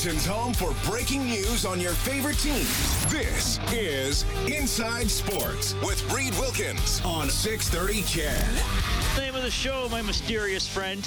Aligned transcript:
Edmonton's 0.00 0.24
home 0.24 0.54
for 0.54 0.72
breaking 0.90 1.26
news 1.26 1.66
on 1.66 1.78
your 1.78 1.92
favorite 1.92 2.38
teams. 2.38 3.04
This 3.06 3.58
is 3.72 4.24
Inside 4.46 5.10
Sports 5.10 5.74
with 5.84 6.02
Reed 6.12 6.32
Wilkins 6.38 7.02
on 7.04 7.28
630 7.28 8.02
CHED. 8.02 9.18
Name 9.18 9.34
of 9.34 9.42
the 9.42 9.50
show, 9.50 9.88
my 9.90 10.00
mysterious 10.00 10.66
friend. 10.66 11.06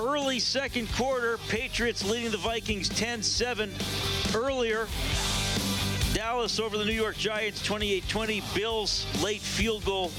Early 0.00 0.40
second 0.40 0.90
quarter, 0.94 1.38
Patriots 1.48 2.04
leading 2.04 2.32
the 2.32 2.38
Vikings 2.38 2.88
10 2.88 3.22
7. 3.22 3.70
Earlier, 4.34 4.88
Dallas 6.22 6.60
over 6.60 6.78
the 6.78 6.84
New 6.84 6.92
York 6.92 7.16
Giants 7.16 7.60
28 7.64 8.08
20. 8.08 8.42
Bills 8.54 9.24
late 9.24 9.40
field 9.40 9.84
goal 9.84 10.12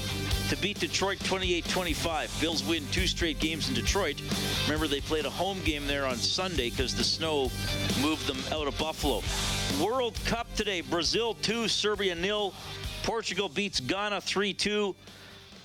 to 0.50 0.56
beat 0.58 0.78
Detroit 0.78 1.18
28 1.24 1.64
25. 1.64 2.40
Bills 2.42 2.62
win 2.62 2.86
two 2.92 3.06
straight 3.06 3.38
games 3.38 3.70
in 3.70 3.74
Detroit. 3.74 4.20
Remember, 4.64 4.86
they 4.86 5.00
played 5.00 5.24
a 5.24 5.30
home 5.30 5.62
game 5.64 5.86
there 5.86 6.04
on 6.04 6.16
Sunday 6.16 6.68
because 6.68 6.94
the 6.94 7.02
snow 7.02 7.50
moved 8.02 8.26
them 8.26 8.36
out 8.52 8.68
of 8.68 8.76
Buffalo. 8.76 9.22
World 9.82 10.20
Cup 10.26 10.54
today 10.54 10.82
Brazil 10.82 11.32
2, 11.40 11.68
Serbia 11.68 12.14
nil. 12.14 12.52
Portugal 13.02 13.48
beats 13.48 13.80
Ghana 13.80 14.20
3 14.20 14.52
2. 14.52 14.94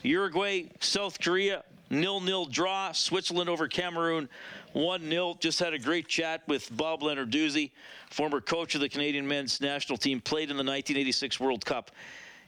Uruguay, 0.04 0.70
South 0.80 1.20
Korea, 1.20 1.66
nil 1.90 2.22
nil 2.22 2.46
draw. 2.46 2.94
Switzerland 2.94 3.50
over 3.50 3.68
Cameroon, 3.68 4.30
1 4.74 5.10
0. 5.10 5.38
Just 5.40 5.60
had 5.60 5.74
a 5.74 5.80
great 5.80 6.08
chat 6.08 6.42
with 6.48 6.76
Bob 6.76 7.02
Lenarduzzi, 7.02 7.72
former 8.10 8.42
coach 8.42 8.76
of 8.76 8.82
the 8.82 8.90
Canadian 8.90 9.28
men's 9.28 9.62
national 9.62 9.98
team, 9.98 10.22
played 10.22 10.50
in 10.50 10.58
the 10.58 10.64
1986 10.64 11.40
World 11.40 11.66
Cup. 11.66 11.92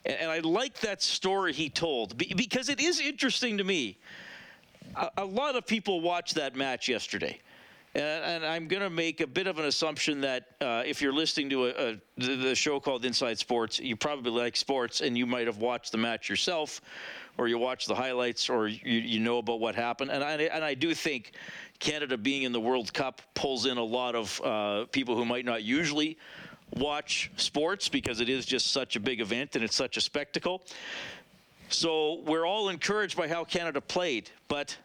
And, 0.05 0.31
I 0.31 0.39
like 0.39 0.79
that 0.79 1.01
story 1.01 1.53
he 1.53 1.69
told 1.69 2.17
because 2.17 2.69
it 2.69 2.79
is 2.79 2.99
interesting 2.99 3.57
to 3.57 3.63
me. 3.63 3.97
A, 5.17 5.23
lot 5.23 5.55
of 5.55 5.67
people 5.67 6.01
watched 6.01 6.35
that 6.35 6.55
match 6.55 6.89
yesterday. 6.89 7.39
And, 7.93 8.03
and 8.03 8.45
I'm 8.45 8.67
going 8.67 8.81
to 8.81 8.89
make 8.89 9.21
a 9.21 9.27
bit 9.27 9.47
of 9.47 9.59
an 9.59 9.65
assumption 9.65 10.21
that 10.21 10.47
uh, 10.59 10.83
if 10.85 11.01
you're 11.01 11.13
listening 11.13 11.49
to 11.51 11.67
a, 11.67 11.69
a, 11.69 11.97
the 12.17 12.55
show 12.55 12.79
called 12.79 13.05
Inside 13.05 13.37
Sports, 13.37 13.79
you 13.79 13.95
probably 13.95 14.31
like 14.31 14.55
sports 14.55 15.01
and 15.01 15.17
you 15.17 15.25
might 15.25 15.45
have 15.45 15.57
watched 15.57 15.91
the 15.91 15.97
match 15.97 16.29
yourself 16.29 16.81
or 17.41 17.47
you 17.47 17.57
watch 17.57 17.87
the 17.87 17.95
highlights 17.95 18.51
or 18.51 18.67
you, 18.67 18.79
you 18.83 19.19
know 19.19 19.39
about 19.39 19.59
what 19.59 19.73
happened. 19.73 20.11
And 20.11 20.23
I, 20.23 20.33
and 20.33 20.63
I 20.63 20.75
do 20.75 20.93
think 20.93 21.31
Canada 21.79 22.15
being 22.15 22.43
in 22.43 22.51
the 22.51 22.59
World 22.59 22.93
Cup 22.93 23.19
pulls 23.33 23.65
in 23.65 23.79
a 23.79 23.83
lot 23.83 24.13
of 24.13 24.39
uh, 24.41 24.85
people 24.91 25.15
who 25.15 25.25
might 25.25 25.43
not 25.43 25.63
usually 25.63 26.19
watch 26.75 27.31
sports 27.37 27.89
because 27.89 28.21
it 28.21 28.29
is 28.29 28.45
just 28.45 28.67
such 28.71 28.95
a 28.95 28.99
big 28.99 29.21
event 29.21 29.55
and 29.55 29.63
it's 29.63 29.75
such 29.75 29.97
a 29.97 30.01
spectacle. 30.01 30.61
So 31.69 32.21
we're 32.27 32.45
all 32.45 32.69
encouraged 32.69 33.17
by 33.17 33.27
how 33.27 33.43
Canada 33.43 33.81
played, 33.81 34.29
but 34.47 34.77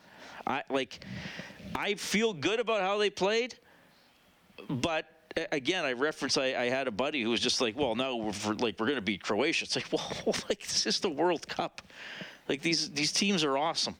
I 0.46 0.62
like 0.70 1.04
I 1.74 1.92
feel 1.92 2.32
good 2.32 2.58
about 2.58 2.80
how 2.80 2.96
they 2.96 3.10
played, 3.10 3.54
but 4.70 5.04
again, 5.52 5.84
I 5.84 5.92
reference 5.92 6.38
I, 6.38 6.54
I, 6.54 6.70
had 6.70 6.88
a 6.88 6.90
buddy 6.90 7.22
who 7.22 7.30
was 7.30 7.40
just 7.40 7.60
like, 7.60 7.76
"Well, 7.76 7.94
no, 7.94 8.16
we're 8.16 8.32
for, 8.32 8.54
like 8.54 8.80
we're 8.80 8.86
going 8.86 8.96
to 8.96 9.02
beat 9.02 9.22
Croatia." 9.22 9.64
It's 9.64 9.76
like, 9.76 9.92
well, 9.92 10.34
like 10.48 10.60
this 10.60 10.86
is 10.86 11.00
the 11.00 11.10
World 11.10 11.46
Cup. 11.46 11.82
Like 12.48 12.62
these 12.62 12.90
these 12.90 13.12
teams 13.12 13.44
are 13.44 13.56
awesome. 13.56 13.96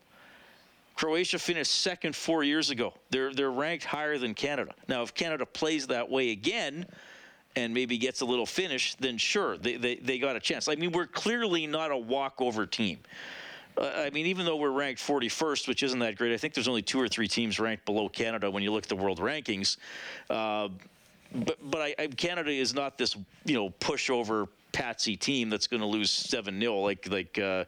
Croatia 0.95 1.39
finished 1.39 1.73
second 1.73 2.17
four 2.17 2.43
years 2.43 2.71
ago. 2.71 2.95
They're 3.11 3.33
they're 3.33 3.51
ranked 3.51 3.84
higher 3.84 4.19
than 4.19 4.34
Canada. 4.34 4.73
Now, 4.89 5.03
if 5.03 5.15
Canada 5.15 5.45
plays 5.45 5.87
that 5.89 6.09
way 6.09 6.31
again, 6.31 6.87
and 7.56 7.73
maybe 7.73 7.99
gets 7.99 8.21
a 8.21 8.25
little 8.25 8.47
finish, 8.47 8.95
then 8.97 9.19
sure, 9.19 9.56
they 9.56 9.77
they, 9.77 9.97
they 9.97 10.19
got 10.19 10.37
a 10.37 10.41
chance. 10.41 10.69
I 10.69 10.77
mean, 10.77 10.93
we're 10.93 11.06
clearly 11.06 11.67
not 11.67 11.91
a 11.91 11.97
walkover 11.97 12.67
team. 12.67 12.99
Uh, 13.77 13.91
I 13.95 14.11
mean, 14.11 14.27
even 14.27 14.47
though 14.47 14.56
we're 14.56 14.71
ranked 14.71 15.03
41st, 15.03 15.69
which 15.69 15.83
isn't 15.83 15.99
that 15.99 16.17
great, 16.17 16.33
I 16.33 16.39
think 16.39 16.55
there's 16.55 16.69
only 16.69 16.81
two 16.81 16.99
or 16.99 17.09
three 17.09 17.29
teams 17.29 17.61
ranked 17.61 17.85
below 17.85 18.09
Canada 18.09 18.51
when 18.51 18.62
you 18.62 18.73
look 18.73 18.85
at 18.85 18.89
the 18.89 18.97
world 18.97 19.19
rankings. 19.19 19.77
Uh, 20.31 20.69
but 21.35 21.59
but 21.71 21.81
I, 21.81 21.95
I, 21.99 22.06
Canada 22.06 22.51
is 22.51 22.75
not 22.75 22.99
this 22.99 23.17
you 23.45 23.55
know 23.55 23.71
pushover 23.81 24.49
patsy 24.76 25.16
team 25.16 25.48
that's 25.48 25.66
going 25.66 25.81
to 25.81 25.87
lose 25.87 26.10
seven 26.10 26.60
0 26.60 26.81
like 26.81 27.09
like 27.10 27.38
uh, 27.38 27.64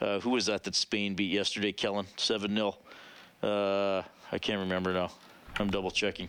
uh, 0.00 0.18
who 0.18 0.30
was 0.30 0.46
that 0.46 0.64
that 0.64 0.74
Spain 0.74 1.14
beat 1.14 1.30
yesterday? 1.30 1.70
Kellen 1.70 2.06
seven 2.16 2.54
0 2.56 2.76
uh, 3.44 4.02
I 4.32 4.38
can't 4.38 4.58
remember 4.58 4.92
now. 4.92 5.12
I'm 5.60 5.70
double 5.70 5.92
checking. 5.92 6.28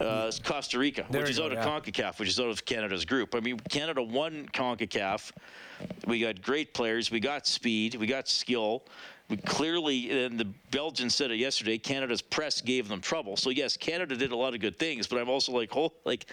Uh, 0.00 0.26
it's 0.26 0.40
Costa 0.40 0.78
Rica, 0.78 1.04
there 1.10 1.22
which 1.22 1.30
is 1.30 1.38
go, 1.38 1.46
out 1.46 1.52
of 1.52 1.58
yeah. 1.58 1.64
CONCACAF, 1.64 2.18
which 2.18 2.28
is 2.28 2.38
out 2.38 2.48
of 2.48 2.64
Canada's 2.64 3.04
group. 3.04 3.34
I 3.34 3.40
mean, 3.40 3.58
Canada 3.68 4.02
won 4.02 4.48
CONCACAF. 4.52 5.32
We 6.06 6.20
got 6.20 6.42
great 6.42 6.74
players. 6.74 7.10
We 7.10 7.20
got 7.20 7.46
speed. 7.46 7.94
We 7.94 8.06
got 8.06 8.28
skill 8.28 8.82
clearly, 9.44 10.24
and 10.24 10.40
the 10.40 10.46
Belgians 10.70 11.14
said 11.14 11.30
it 11.30 11.36
yesterday, 11.36 11.76
Canada's 11.76 12.22
press 12.22 12.62
gave 12.62 12.88
them 12.88 13.00
trouble. 13.00 13.36
So 13.36 13.50
yes, 13.50 13.76
Canada 13.76 14.16
did 14.16 14.32
a 14.32 14.36
lot 14.36 14.54
of 14.54 14.60
good 14.60 14.78
things, 14.78 15.06
but 15.06 15.20
I'm 15.20 15.28
also 15.28 15.52
like, 15.52 15.76
oh, 15.76 15.92
like, 16.04 16.26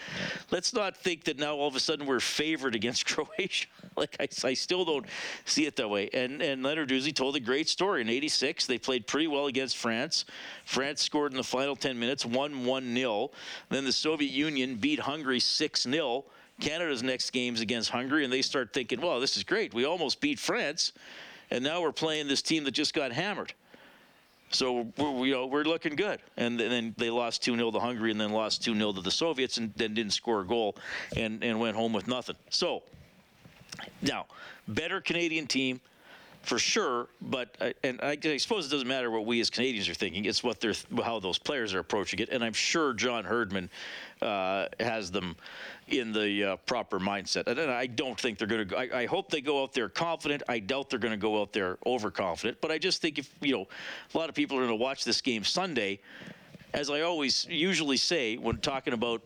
let's 0.50 0.72
not 0.72 0.96
think 0.96 1.24
that 1.24 1.38
now 1.38 1.56
all 1.56 1.68
of 1.68 1.76
a 1.76 1.80
sudden 1.80 2.06
we're 2.06 2.20
favored 2.20 2.74
against 2.74 3.04
Croatia. 3.14 3.66
like 3.96 4.16
I, 4.18 4.28
I 4.44 4.54
still 4.54 4.84
don't 4.84 5.04
see 5.44 5.66
it 5.66 5.76
that 5.76 5.88
way. 5.88 6.08
And 6.14 6.40
and 6.40 6.64
Lenarduzzi 6.64 7.14
told 7.14 7.36
a 7.36 7.40
great 7.40 7.68
story. 7.68 8.00
In 8.00 8.08
'86, 8.08 8.66
they 8.66 8.78
played 8.78 9.06
pretty 9.06 9.26
well 9.26 9.46
against 9.46 9.76
France. 9.76 10.24
France 10.64 11.02
scored 11.02 11.32
in 11.32 11.36
the 11.36 11.44
final 11.44 11.76
10 11.76 11.98
minutes, 11.98 12.24
won 12.24 12.64
one 12.64 12.94
0 12.94 13.30
Then 13.68 13.84
the 13.84 13.92
Soviet 13.92 14.30
Union 14.30 14.76
beat 14.76 15.00
Hungary 15.00 15.40
six 15.40 15.82
0 15.82 16.24
Canada's 16.60 17.02
next 17.02 17.30
game's 17.30 17.60
against 17.60 17.90
Hungary, 17.90 18.24
and 18.24 18.32
they 18.32 18.40
start 18.40 18.72
thinking, 18.72 19.00
well, 19.00 19.20
this 19.20 19.36
is 19.36 19.44
great. 19.44 19.74
We 19.74 19.84
almost 19.84 20.22
beat 20.22 20.38
France 20.38 20.92
and 21.50 21.62
now 21.62 21.80
we're 21.80 21.92
playing 21.92 22.28
this 22.28 22.42
team 22.42 22.64
that 22.64 22.72
just 22.72 22.94
got 22.94 23.12
hammered. 23.12 23.52
So 24.50 24.92
we're, 24.96 25.26
you 25.26 25.34
know, 25.34 25.46
we're 25.46 25.64
looking 25.64 25.96
good. 25.96 26.20
And 26.36 26.58
then 26.58 26.94
they 26.96 27.10
lost 27.10 27.42
2 27.42 27.56
0 27.56 27.70
to 27.72 27.80
Hungary 27.80 28.10
and 28.10 28.20
then 28.20 28.30
lost 28.30 28.62
2 28.62 28.74
0 28.76 28.92
to 28.92 29.00
the 29.00 29.10
Soviets 29.10 29.56
and 29.58 29.72
then 29.76 29.94
didn't 29.94 30.12
score 30.12 30.42
a 30.42 30.46
goal 30.46 30.76
and, 31.16 31.42
and 31.42 31.58
went 31.58 31.76
home 31.76 31.92
with 31.92 32.06
nothing. 32.06 32.36
So 32.50 32.82
now, 34.02 34.26
better 34.68 35.00
Canadian 35.00 35.46
team 35.46 35.80
for 36.46 36.58
sure. 36.58 37.08
But 37.20 37.56
uh, 37.60 37.72
and 37.82 38.00
I, 38.00 38.16
I, 38.22 38.36
suppose 38.36 38.66
it 38.66 38.70
doesn't 38.70 38.86
matter 38.86 39.10
what 39.10 39.26
we 39.26 39.40
as 39.40 39.50
Canadians 39.50 39.88
are 39.88 39.94
thinking. 39.94 40.24
It's 40.24 40.42
what 40.42 40.60
they're 40.60 40.74
how 41.02 41.18
those 41.18 41.38
players 41.38 41.74
are 41.74 41.80
approaching 41.80 42.20
it. 42.20 42.28
And 42.30 42.42
I'm 42.42 42.52
sure 42.52 42.94
John 42.94 43.24
Herdman 43.24 43.68
uh, 44.22 44.66
has 44.80 45.10
them 45.10 45.36
in 45.88 46.12
the 46.12 46.52
uh, 46.52 46.56
proper 46.56 46.98
mindset. 46.98 47.48
And 47.48 47.60
I 47.60 47.86
don't 47.86 48.18
think 48.18 48.38
they're 48.38 48.46
going 48.46 48.68
to. 48.68 48.76
I, 48.76 49.00
I 49.02 49.06
hope 49.06 49.30
they 49.30 49.40
go 49.40 49.62
out 49.62 49.72
there 49.72 49.88
confident. 49.88 50.42
I 50.48 50.60
doubt 50.60 50.88
they're 50.88 50.98
going 50.98 51.12
to 51.12 51.18
go 51.18 51.40
out 51.40 51.52
there 51.52 51.78
overconfident. 51.84 52.60
But 52.60 52.70
I 52.70 52.78
just 52.78 53.02
think 53.02 53.18
if 53.18 53.28
you 53.40 53.52
know, 53.52 53.66
a 54.14 54.18
lot 54.18 54.28
of 54.28 54.34
people 54.34 54.56
are 54.56 54.60
going 54.60 54.70
to 54.70 54.82
watch 54.82 55.04
this 55.04 55.20
game 55.20 55.44
Sunday. 55.44 56.00
As 56.76 56.90
I 56.90 57.00
always 57.00 57.46
usually 57.48 57.96
say 57.96 58.36
when 58.36 58.58
talking 58.58 58.92
about, 58.92 59.22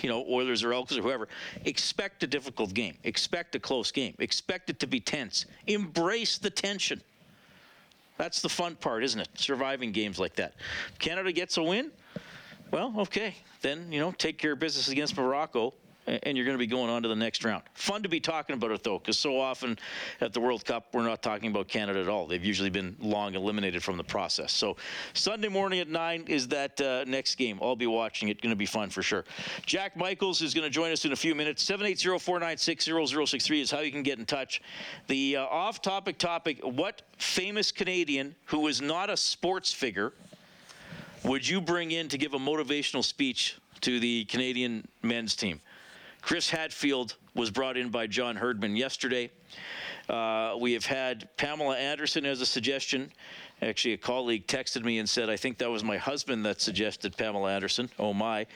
you 0.00 0.08
know, 0.08 0.24
Oilers 0.30 0.62
or 0.62 0.72
Elks 0.72 0.96
or 0.96 1.02
whoever, 1.02 1.26
expect 1.64 2.22
a 2.22 2.26
difficult 2.28 2.72
game. 2.72 2.96
Expect 3.02 3.56
a 3.56 3.58
close 3.58 3.90
game. 3.90 4.14
Expect 4.20 4.70
it 4.70 4.78
to 4.78 4.86
be 4.86 5.00
tense. 5.00 5.46
Embrace 5.66 6.38
the 6.38 6.50
tension. 6.50 7.02
That's 8.16 8.40
the 8.40 8.48
fun 8.48 8.76
part, 8.76 9.02
isn't 9.02 9.20
it? 9.20 9.28
Surviving 9.34 9.90
games 9.90 10.20
like 10.20 10.36
that. 10.36 10.54
Canada 11.00 11.32
gets 11.32 11.56
a 11.56 11.64
win. 11.64 11.90
Well, 12.70 12.94
okay. 12.98 13.34
Then, 13.60 13.90
you 13.90 13.98
know, 13.98 14.12
take 14.12 14.38
care 14.38 14.52
of 14.52 14.60
business 14.60 14.86
against 14.86 15.16
Morocco 15.16 15.74
and 16.06 16.36
you're 16.36 16.44
going 16.44 16.56
to 16.56 16.58
be 16.58 16.66
going 16.66 16.90
on 16.90 17.02
to 17.02 17.08
the 17.08 17.16
next 17.16 17.44
round. 17.44 17.62
Fun 17.74 18.02
to 18.02 18.08
be 18.08 18.20
talking 18.20 18.54
about 18.54 18.70
it 18.70 18.82
though, 18.82 18.98
because 18.98 19.18
so 19.18 19.40
often 19.40 19.78
at 20.20 20.32
the 20.32 20.40
World 20.40 20.64
Cup 20.64 20.88
we're 20.92 21.02
not 21.02 21.22
talking 21.22 21.50
about 21.50 21.68
Canada 21.68 22.00
at 22.00 22.08
all. 22.08 22.26
They've 22.26 22.44
usually 22.44 22.70
been 22.70 22.96
long 23.00 23.34
eliminated 23.34 23.82
from 23.82 23.96
the 23.96 24.04
process. 24.04 24.52
So 24.52 24.76
Sunday 25.12 25.48
morning 25.48 25.80
at 25.80 25.88
nine 25.88 26.24
is 26.28 26.48
that 26.48 26.80
uh, 26.80 27.04
next 27.06 27.36
game. 27.36 27.58
I'll 27.62 27.76
be 27.76 27.86
watching 27.86 28.28
it. 28.28 28.40
Going 28.42 28.50
to 28.50 28.56
be 28.56 28.66
fun 28.66 28.90
for 28.90 29.02
sure. 29.02 29.24
Jack 29.66 29.96
Michaels 29.96 30.42
is 30.42 30.54
going 30.54 30.64
to 30.64 30.70
join 30.70 30.92
us 30.92 31.04
in 31.04 31.12
a 31.12 31.16
few 31.16 31.34
minutes. 31.34 31.64
780-496-0063 31.64 33.60
is 33.60 33.70
how 33.70 33.80
you 33.80 33.92
can 33.92 34.02
get 34.02 34.18
in 34.18 34.26
touch. 34.26 34.62
The 35.06 35.36
uh, 35.36 35.44
off-topic 35.44 36.18
topic: 36.18 36.60
What 36.62 37.02
famous 37.18 37.72
Canadian 37.72 38.34
who 38.46 38.66
is 38.68 38.80
not 38.80 39.10
a 39.10 39.16
sports 39.16 39.72
figure 39.72 40.12
would 41.24 41.48
you 41.48 41.60
bring 41.60 41.90
in 41.90 42.08
to 42.08 42.18
give 42.18 42.34
a 42.34 42.38
motivational 42.38 43.02
speech 43.02 43.56
to 43.80 43.98
the 43.98 44.24
Canadian 44.26 44.86
men's 45.02 45.34
team? 45.34 45.60
Chris 46.24 46.48
Hadfield 46.48 47.16
was 47.34 47.50
brought 47.50 47.76
in 47.76 47.90
by 47.90 48.06
John 48.06 48.34
Herdman 48.34 48.76
yesterday. 48.76 49.30
Uh, 50.08 50.56
we 50.58 50.72
have 50.72 50.86
had 50.86 51.28
Pamela 51.36 51.76
Anderson 51.76 52.24
as 52.24 52.40
a 52.40 52.46
suggestion. 52.46 53.12
Actually, 53.60 53.92
a 53.92 53.98
colleague 53.98 54.46
texted 54.46 54.84
me 54.84 55.00
and 55.00 55.08
said, 55.08 55.28
I 55.28 55.36
think 55.36 55.58
that 55.58 55.70
was 55.70 55.84
my 55.84 55.98
husband 55.98 56.42
that 56.46 56.62
suggested 56.62 57.14
Pamela 57.14 57.52
Anderson. 57.52 57.90
Oh, 57.98 58.14
my. 58.14 58.46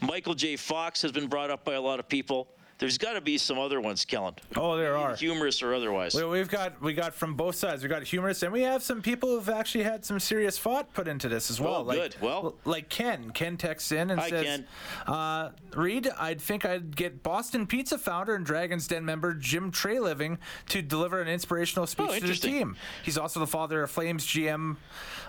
Michael 0.00 0.32
J. 0.32 0.56
Fox 0.56 1.02
has 1.02 1.12
been 1.12 1.26
brought 1.26 1.50
up 1.50 1.66
by 1.66 1.74
a 1.74 1.80
lot 1.80 2.00
of 2.00 2.08
people. 2.08 2.48
There's 2.78 2.96
got 2.96 3.14
to 3.14 3.20
be 3.20 3.38
some 3.38 3.58
other 3.58 3.80
ones, 3.80 4.04
Kellen. 4.04 4.34
Oh, 4.56 4.76
there 4.76 4.96
are. 4.96 5.16
Humorous 5.16 5.62
or 5.64 5.74
otherwise. 5.74 6.14
Well, 6.14 6.30
we've 6.30 6.48
got 6.48 6.80
we 6.80 6.94
got 6.94 7.12
from 7.12 7.34
both 7.34 7.56
sides. 7.56 7.82
We 7.82 7.88
got 7.88 8.04
humorous, 8.04 8.42
and 8.44 8.52
we 8.52 8.62
have 8.62 8.84
some 8.84 9.02
people 9.02 9.30
who've 9.30 9.48
actually 9.48 9.82
had 9.84 10.04
some 10.04 10.20
serious 10.20 10.56
thought 10.58 10.94
put 10.94 11.08
into 11.08 11.28
this 11.28 11.50
as 11.50 11.60
well. 11.60 11.76
Oh, 11.76 11.82
like, 11.82 11.98
good. 11.98 12.16
Well- 12.20 12.54
like 12.64 12.88
Ken. 12.88 13.30
Ken 13.32 13.56
texts 13.56 13.90
in 13.90 14.10
and 14.10 14.20
Hi, 14.20 14.30
says, 14.30 14.44
Ken. 14.44 14.66
Uh, 15.06 15.50
"Reed, 15.74 16.08
I'd 16.18 16.40
think 16.40 16.64
I'd 16.64 16.94
get 16.94 17.22
Boston 17.24 17.66
Pizza 17.66 17.98
founder 17.98 18.36
and 18.36 18.46
Dragons 18.46 18.86
Den 18.86 19.04
member 19.04 19.34
Jim 19.34 19.72
Treliving 19.72 20.38
to 20.68 20.80
deliver 20.80 21.20
an 21.20 21.26
inspirational 21.28 21.86
speech 21.88 22.20
to 22.20 22.26
the 22.26 22.30
Oh, 22.30 22.34
team. 22.34 22.76
He's 23.02 23.18
also 23.18 23.40
the 23.40 23.46
father 23.48 23.82
of 23.82 23.90
Flames 23.90 24.24
GM 24.24 24.76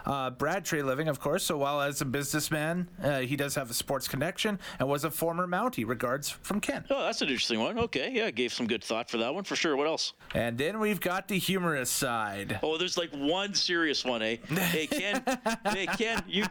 uh, 0.06 0.30
Brad 0.30 0.66
Treliving, 0.66 1.10
of 1.10 1.20
course. 1.20 1.44
So 1.46 1.58
while 1.58 1.82
as 1.82 2.00
a 2.02 2.06
businessman, 2.06 2.88
uh, 3.04 3.20
he 3.20 3.36
does 3.36 3.56
have 3.56 3.70
a 3.72 3.74
sports 3.74 4.08
connection 4.08 4.60
and 4.80 4.88
was 4.88 5.04
a 5.04 5.12
former 5.12 5.48
Mountie. 5.48 5.88
Regards 5.88 6.30
from 6.30 6.62
Ken." 6.62 6.86
Oh, 6.92 7.04
that's 7.04 7.22
an 7.24 7.30
interesting 7.40 7.62
one. 7.62 7.80
Okay, 7.80 8.12
yeah, 8.12 8.30
gave 8.32 8.52
some 8.52 8.68
good 8.68 8.84
thought 8.84 9.10
for 9.10 9.16
that 9.16 9.34
one 9.34 9.46
for 9.46 9.56
sure. 9.56 9.78
What 9.78 9.88
else? 9.88 10.12
And 10.36 10.58
then 10.58 10.78
we've 10.78 11.00
got 11.00 11.30
the 11.30 11.40
humorous 11.40 11.90
side. 11.90 12.60
Oh, 12.62 12.78
there's 12.78 12.98
like 12.98 13.12
one 13.12 13.54
serious 13.54 14.04
one, 14.04 14.22
eh? 14.22 14.36
Hey, 14.50 14.88
Ken. 14.88 15.24
hey, 15.68 15.86
Ken. 15.86 16.22
You, 16.28 16.44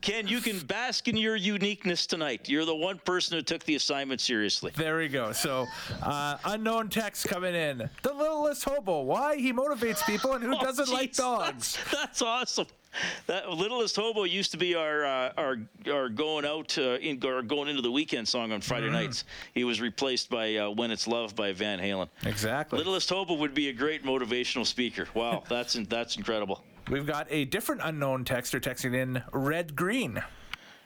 Ken, 0.00 0.26
you 0.26 0.40
can 0.40 0.58
bask 0.66 1.06
in 1.06 1.16
your 1.16 1.36
uniqueness 1.36 2.06
tonight. 2.06 2.48
You're 2.48 2.64
the 2.64 2.74
one 2.74 2.98
person 3.04 3.36
who 3.36 3.42
took 3.42 3.62
the 3.62 3.76
assignment 3.76 4.20
seriously. 4.20 4.72
There 4.74 4.98
we 4.98 5.06
go. 5.06 5.30
So, 5.30 5.66
uh, 6.02 6.38
unknown 6.44 6.88
text 6.88 7.28
coming 7.28 7.54
in. 7.54 7.88
The 8.02 8.12
littlest 8.12 8.64
hobo. 8.64 9.02
Why 9.02 9.36
he 9.36 9.52
motivates 9.52 10.04
people 10.04 10.32
and 10.32 10.42
who 10.42 10.56
Oh, 10.56 10.60
doesn't 10.60 10.90
like 10.90 11.12
dogs? 11.12 11.78
That's, 11.84 11.90
that's 11.92 12.22
awesome. 12.22 12.66
That 13.26 13.50
littlest 13.50 13.96
hobo 13.96 14.24
used 14.24 14.52
to 14.52 14.56
be 14.56 14.74
our 14.74 15.04
uh, 15.04 15.32
our 15.36 15.56
our 15.90 16.08
going 16.08 16.44
out 16.44 16.76
uh, 16.78 16.96
in 16.98 17.22
or 17.24 17.42
going 17.42 17.68
into 17.68 17.82
the 17.82 17.90
weekend 17.90 18.26
song 18.28 18.52
on 18.52 18.60
Friday 18.60 18.90
nights. 18.90 19.24
He 19.54 19.64
was 19.64 19.80
replaced 19.80 20.30
by 20.30 20.56
uh, 20.56 20.70
When 20.70 20.90
It's 20.90 21.06
Love 21.06 21.34
by 21.34 21.52
Van 21.52 21.78
Halen. 21.78 22.08
Exactly. 22.24 22.78
Littlest 22.78 23.08
hobo 23.10 23.34
would 23.34 23.54
be 23.54 23.68
a 23.68 23.72
great 23.72 24.04
motivational 24.04 24.66
speaker. 24.66 25.08
Wow, 25.14 25.42
that's 25.48 25.74
that's 25.88 26.16
incredible. 26.16 26.62
We've 26.88 27.06
got 27.06 27.26
a 27.30 27.44
different 27.46 27.80
unknown 27.84 28.24
texter 28.24 28.60
texting 28.60 28.94
in 28.94 29.22
red 29.32 29.74
green. 29.74 30.22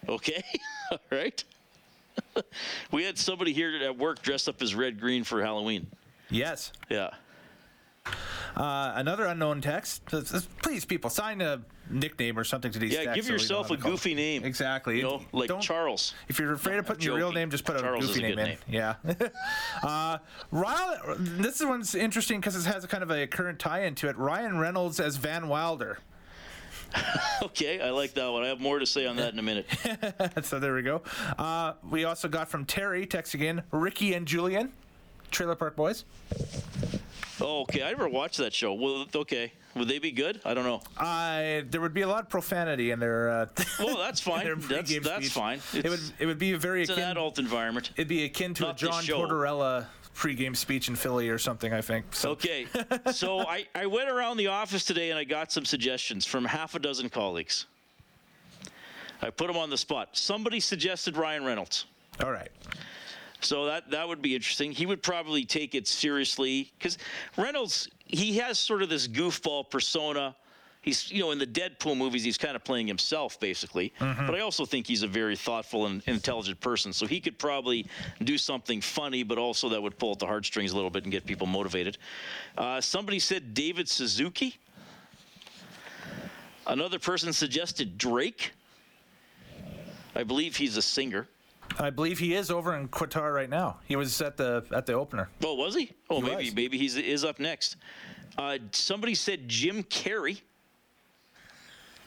Okay, 0.09 0.43
all 0.91 0.99
right. 1.11 1.45
we 2.91 3.05
had 3.05 3.19
somebody 3.19 3.53
here 3.53 3.79
at 3.83 3.97
work 3.97 4.23
dressed 4.23 4.49
up 4.49 4.63
as 4.63 4.75
red 4.75 4.99
green 4.99 5.25
for 5.25 5.43
Halloween. 5.43 5.87
Yes. 6.31 6.73
Yeah. 6.89 7.11
Uh, 8.57 8.93
another 8.97 9.27
unknown 9.27 9.61
text. 9.61 10.05
Please, 10.63 10.85
people, 10.85 11.11
sign 11.11 11.41
a 11.41 11.61
nickname 11.89 12.39
or 12.39 12.45
something 12.45 12.71
to 12.73 12.79
these 12.79 12.95
Yeah, 12.95 13.15
give 13.15 13.25
so 13.25 13.33
yourself 13.33 13.69
how 13.69 13.75
a 13.75 13.77
goofy 13.77 14.15
name. 14.15 14.45
Exactly. 14.45 14.97
You 14.97 15.03
know, 15.03 15.23
like 15.33 15.49
Don't- 15.49 15.61
Charles. 15.63 16.15
If 16.29 16.39
you're 16.39 16.53
afraid 16.53 16.79
of 16.79 16.87
putting 16.87 17.05
your 17.05 17.17
real 17.17 17.33
name, 17.33 17.51
just 17.51 17.65
put 17.65 17.77
a 17.77 17.81
Charles 17.81 18.05
is 18.05 18.11
goofy 18.11 18.33
a 18.33 18.37
name 18.37 18.39
in. 18.39 18.59
Yeah. 18.69 18.95
uh, 19.83 20.19
Ryan, 20.51 21.43
this 21.43 21.65
one's 21.65 21.95
interesting 21.95 22.41
because 22.41 22.57
it 22.57 22.69
has 22.73 22.85
a 22.85 22.89
kind 22.89 23.03
of 23.03 23.11
a 23.11 23.27
current 23.27 23.59
tie-in 23.59 23.95
to 23.97 24.09
it. 24.09 24.17
Ryan 24.17 24.59
Reynolds 24.59 25.01
as 25.01 25.17
Van 25.17 25.49
Wilder. 25.49 25.99
Okay, 27.43 27.81
I 27.81 27.91
like 27.91 28.15
that 28.15 28.31
one. 28.31 28.43
I 28.43 28.49
have 28.49 28.61
more 28.61 28.79
to 28.79 28.85
say 28.85 29.07
on 29.07 29.17
that 29.17 29.33
in 29.33 29.39
a 29.39 29.43
minute. 29.43 29.67
so 30.43 30.59
there 30.59 30.75
we 30.75 30.83
go. 30.83 31.01
Uh, 31.39 31.73
we 31.89 32.05
also 32.05 32.29
got 32.29 32.49
from 32.51 32.67
Terry 32.67 33.07
texting 33.07 33.35
again, 33.35 33.63
Ricky 33.71 34.13
and 34.13 34.27
Julian, 34.27 34.73
Trailer 35.31 35.55
Park 35.55 35.75
Boys. 35.75 36.05
Oh, 37.41 37.63
okay. 37.63 37.83
I 37.83 37.91
never 37.91 38.09
watched 38.09 38.39
that 38.39 38.53
show. 38.53 38.75
Well, 38.75 39.07
okay. 39.15 39.53
Would 39.77 39.89
they 39.89 39.99
be 39.99 40.11
good? 40.11 40.41
I 40.45 40.53
don't 40.55 40.65
know. 40.65 40.83
Uh, 40.97 41.63
there 41.71 41.81
would 41.81 41.95
be 41.95 42.01
a 42.03 42.09
lot 42.09 42.25
of 42.25 42.29
profanity 42.29 42.91
in 42.91 42.99
their. 42.99 43.31
Uh, 43.31 43.47
Well, 43.79 43.97
that's 43.99 44.21
fine. 44.21 44.47
That's 44.69 44.99
that's 45.01 45.31
fine. 45.31 45.61
It 45.73 45.85
would 45.85 45.93
It's, 45.95 46.13
it 46.19 46.27
would 46.27 46.39
be 46.39 46.53
a 46.53 46.59
very 46.59 46.83
it's 46.83 46.91
an 46.91 46.99
adult 46.99 47.39
environment. 47.39 47.91
It'd 47.97 48.09
be 48.09 48.25
akin 48.25 48.55
to 48.55 48.63
Not 48.65 48.83
a 48.83 48.87
John. 48.87 49.03
Tortorella 49.05 49.87
pregame 50.17 50.57
speech 50.57 50.89
in 50.89 50.97
Philly 50.97 51.29
or 51.29 51.39
something. 51.39 51.73
I 51.73 51.81
think. 51.81 52.07
So 52.15 52.31
Okay, 52.33 52.67
so 53.13 53.41
I, 53.41 53.67
I 53.75 53.87
went 53.87 54.11
around 54.11 54.37
the 54.39 54.49
office 54.49 54.85
today 54.85 55.11
and 55.11 55.19
I 55.19 55.25
got 55.25 55.53
some 55.53 55.65
suggestions 55.65 56.27
from 56.27 56.45
half 56.45 56.75
a 56.75 56.79
dozen 56.79 57.09
colleagues. 57.09 57.67
I 59.23 59.31
put 59.31 59.47
them 59.47 59.57
on 59.57 59.71
the 59.71 59.79
spot. 59.79 60.11
Somebody 60.13 60.61
suggested 60.61 61.17
Ryan 61.17 61.45
Reynolds. 61.45 61.85
all 62.25 62.33
right. 62.33 62.51
So 63.41 63.67
that 63.67 63.91
that 63.91 64.07
would 64.07 64.23
be 64.23 64.35
interesting. 64.35 64.73
He 64.73 64.87
would 64.87 65.03
probably 65.03 65.45
take 65.45 65.75
it 65.75 65.87
seriously 65.89 66.73
because 66.79 66.99
Reynolds 67.37 67.89
he 68.07 68.39
has 68.39 68.59
sort 68.59 68.83
of 68.83 68.89
this 68.89 69.07
goofball 69.09 69.71
persona. 69.71 70.35
He's 70.83 71.11
you 71.11 71.21
know 71.21 71.31
in 71.31 71.39
the 71.39 71.47
Deadpool 71.47 71.97
movies 71.97 72.25
he's 72.25 72.39
kind 72.39 72.57
of 72.57 72.65
playing 72.65 72.87
himself 72.87 73.39
basically. 73.39 73.93
But 74.27 74.35
I 74.35 74.41
also 74.41 74.65
think 74.65 74.87
he's 74.87 75.03
a 75.03 75.07
very 75.09 75.37
thoughtful 75.37 75.87
and 75.87 76.03
intelligent 76.07 76.61
person. 76.61 76.93
So 76.93 77.07
he 77.07 77.21
could 77.21 77.39
probably 77.39 77.87
do 78.25 78.39
something 78.39 78.81
funny, 78.81 79.23
but 79.23 79.39
also 79.39 79.69
that 79.69 79.83
would 79.83 79.99
pull 79.99 80.13
at 80.13 80.19
the 80.19 80.27
heartstrings 80.27 80.73
a 80.73 80.75
little 80.77 80.91
bit 80.91 81.05
and 81.05 81.13
get 81.13 81.27
people 81.27 81.47
motivated. 81.47 81.99
Uh, 82.57 82.81
somebody 82.81 83.19
said 83.19 83.55
David 83.55 83.89
Suzuki. 83.89 84.57
Another 86.67 86.99
person 86.99 87.33
suggested 87.33 87.99
Drake. 87.99 88.53
I 90.15 90.23
believe 90.23 90.57
he's 90.57 90.77
a 90.77 90.83
singer. 90.83 91.27
I 91.79 91.91
believe 91.91 92.19
he 92.19 92.35
is 92.35 92.51
over 92.51 92.75
in 92.77 92.89
Qatar 92.89 93.35
right 93.35 93.49
now. 93.49 93.79
He 93.87 93.97
was 93.97 94.21
at 94.21 94.37
the 94.37 94.65
at 94.73 94.87
the 94.87 94.93
opener. 94.95 95.29
Oh, 95.45 95.55
was 95.55 95.75
he? 95.75 95.93
Oh, 96.09 96.17
He 96.17 96.23
maybe 96.23 96.45
was. 96.47 96.55
maybe 96.55 96.79
he's 96.79 96.97
is 96.97 97.25
up 97.25 97.39
next. 97.39 97.77
Uh, 98.37 98.59
somebody 98.73 99.15
said 99.15 99.49
Jim 99.49 99.83
Carrey. 99.85 100.41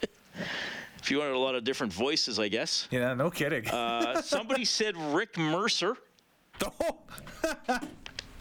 if 0.99 1.11
you 1.11 1.19
wanted 1.19 1.33
a 1.33 1.39
lot 1.39 1.55
of 1.55 1.63
different 1.63 1.91
voices, 1.93 2.39
I 2.39 2.47
guess. 2.47 2.87
Yeah, 2.91 3.13
no 3.13 3.29
kidding. 3.29 3.67
Uh, 3.67 4.21
somebody 4.21 4.65
said 4.79 4.95
Rick 4.97 5.37
Mercer. 5.37 5.95
oh, 6.81 6.97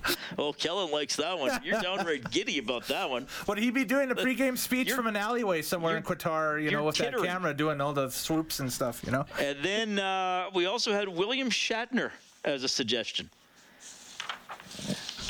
Oh, 0.38 0.52
Kellen 0.52 0.90
likes 0.90 1.16
that 1.16 1.38
one. 1.38 1.60
You're 1.62 1.81
downright 1.81 2.31
giddy 2.31 2.58
about 2.58 2.88
that 2.88 3.08
one. 3.08 3.26
would 3.46 3.58
he 3.58 3.70
be 3.70 3.84
doing 3.84 4.10
a 4.10 4.14
pregame 4.14 4.56
speech 4.56 4.88
you're- 4.88 4.96
from 4.96 5.06
an 5.06 5.16
alleyway 5.16 5.62
somewhere 5.62 5.96
in 5.96 6.02
Qatar? 6.02 6.62
You 6.62 6.70
know, 6.70 6.84
with 6.84 6.96
that 6.96 7.14
camera 7.16 7.52
doing 7.54 7.81
all 7.81 7.93
the 7.93 8.08
swoops 8.10 8.60
and 8.60 8.72
stuff. 8.72 9.02
You 9.04 9.12
know. 9.12 9.26
And 9.38 9.58
then 9.62 9.99
uh, 9.99 10.46
we 10.54 10.66
also 10.66 10.93
had 10.93 11.08
William 11.08 11.50
Shatner 11.50 12.10
as 12.44 12.64
a 12.64 12.69
suggestion. 12.69 13.28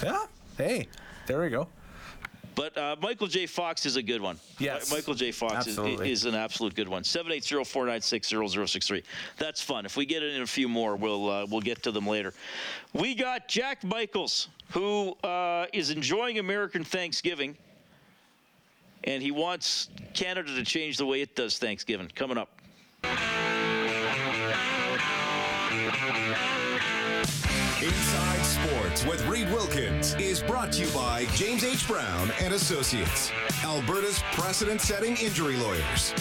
Yeah. 0.02 0.26
Hey, 0.56 0.88
there 1.26 1.40
we 1.42 1.48
go. 1.48 1.68
But 2.54 2.76
uh, 2.76 2.96
Michael 3.00 3.28
J. 3.28 3.46
Fox 3.46 3.87
is 3.87 3.97
a 3.97 4.02
good 4.02 4.21
one. 4.21 4.38
Yes. 4.59 4.90
Mi- 4.90 4.97
Michael 4.97 5.14
J. 5.14 5.32
Fox 5.32 5.66
is, 5.66 5.78
is 5.78 6.26
an 6.26 6.35
absolute 6.35 6.75
good 6.75 6.88
one. 6.88 7.02
780-496-0063. 7.02 9.02
That's 9.38 9.62
fun. 9.62 9.87
If 9.87 9.97
we 9.97 10.04
get 10.04 10.23
in 10.23 10.42
a 10.42 10.47
few 10.47 10.68
more, 10.68 10.94
we'll 10.97 11.30
uh, 11.30 11.47
we'll 11.47 11.62
get 11.62 11.82
to 11.85 11.90
them 11.90 12.06
later. 12.06 12.35
We 12.92 13.14
got 13.14 13.49
Jack 13.49 13.82
Michaels, 13.85 14.49
who 14.71 15.12
uh, 15.25 15.64
is 15.73 15.88
enjoying 15.90 16.38
American 16.38 16.85
Thanksgiving, 16.85 17.56
and 19.04 19.23
he 19.23 19.30
wants 19.30 19.88
Canada 20.12 20.54
to 20.54 20.62
change 20.64 20.99
the 20.99 21.06
way 21.06 21.23
it 21.23 21.35
does 21.35 21.56
Thanksgiving. 21.59 22.11
Coming 22.14 22.37
up. 22.37 22.50
Inside 27.82 28.44
Sports 28.44 29.04
with 29.04 29.26
Reed 29.26 29.48
Wilkins 29.48 30.14
is 30.14 30.40
brought 30.40 30.70
to 30.70 30.84
you 30.84 30.90
by 30.92 31.24
James 31.34 31.64
H. 31.64 31.88
Brown 31.88 32.30
and 32.40 32.54
Associates, 32.54 33.32
Alberta's 33.64 34.22
precedent-setting 34.34 35.16
injury 35.16 35.56
lawyers. 35.56 36.12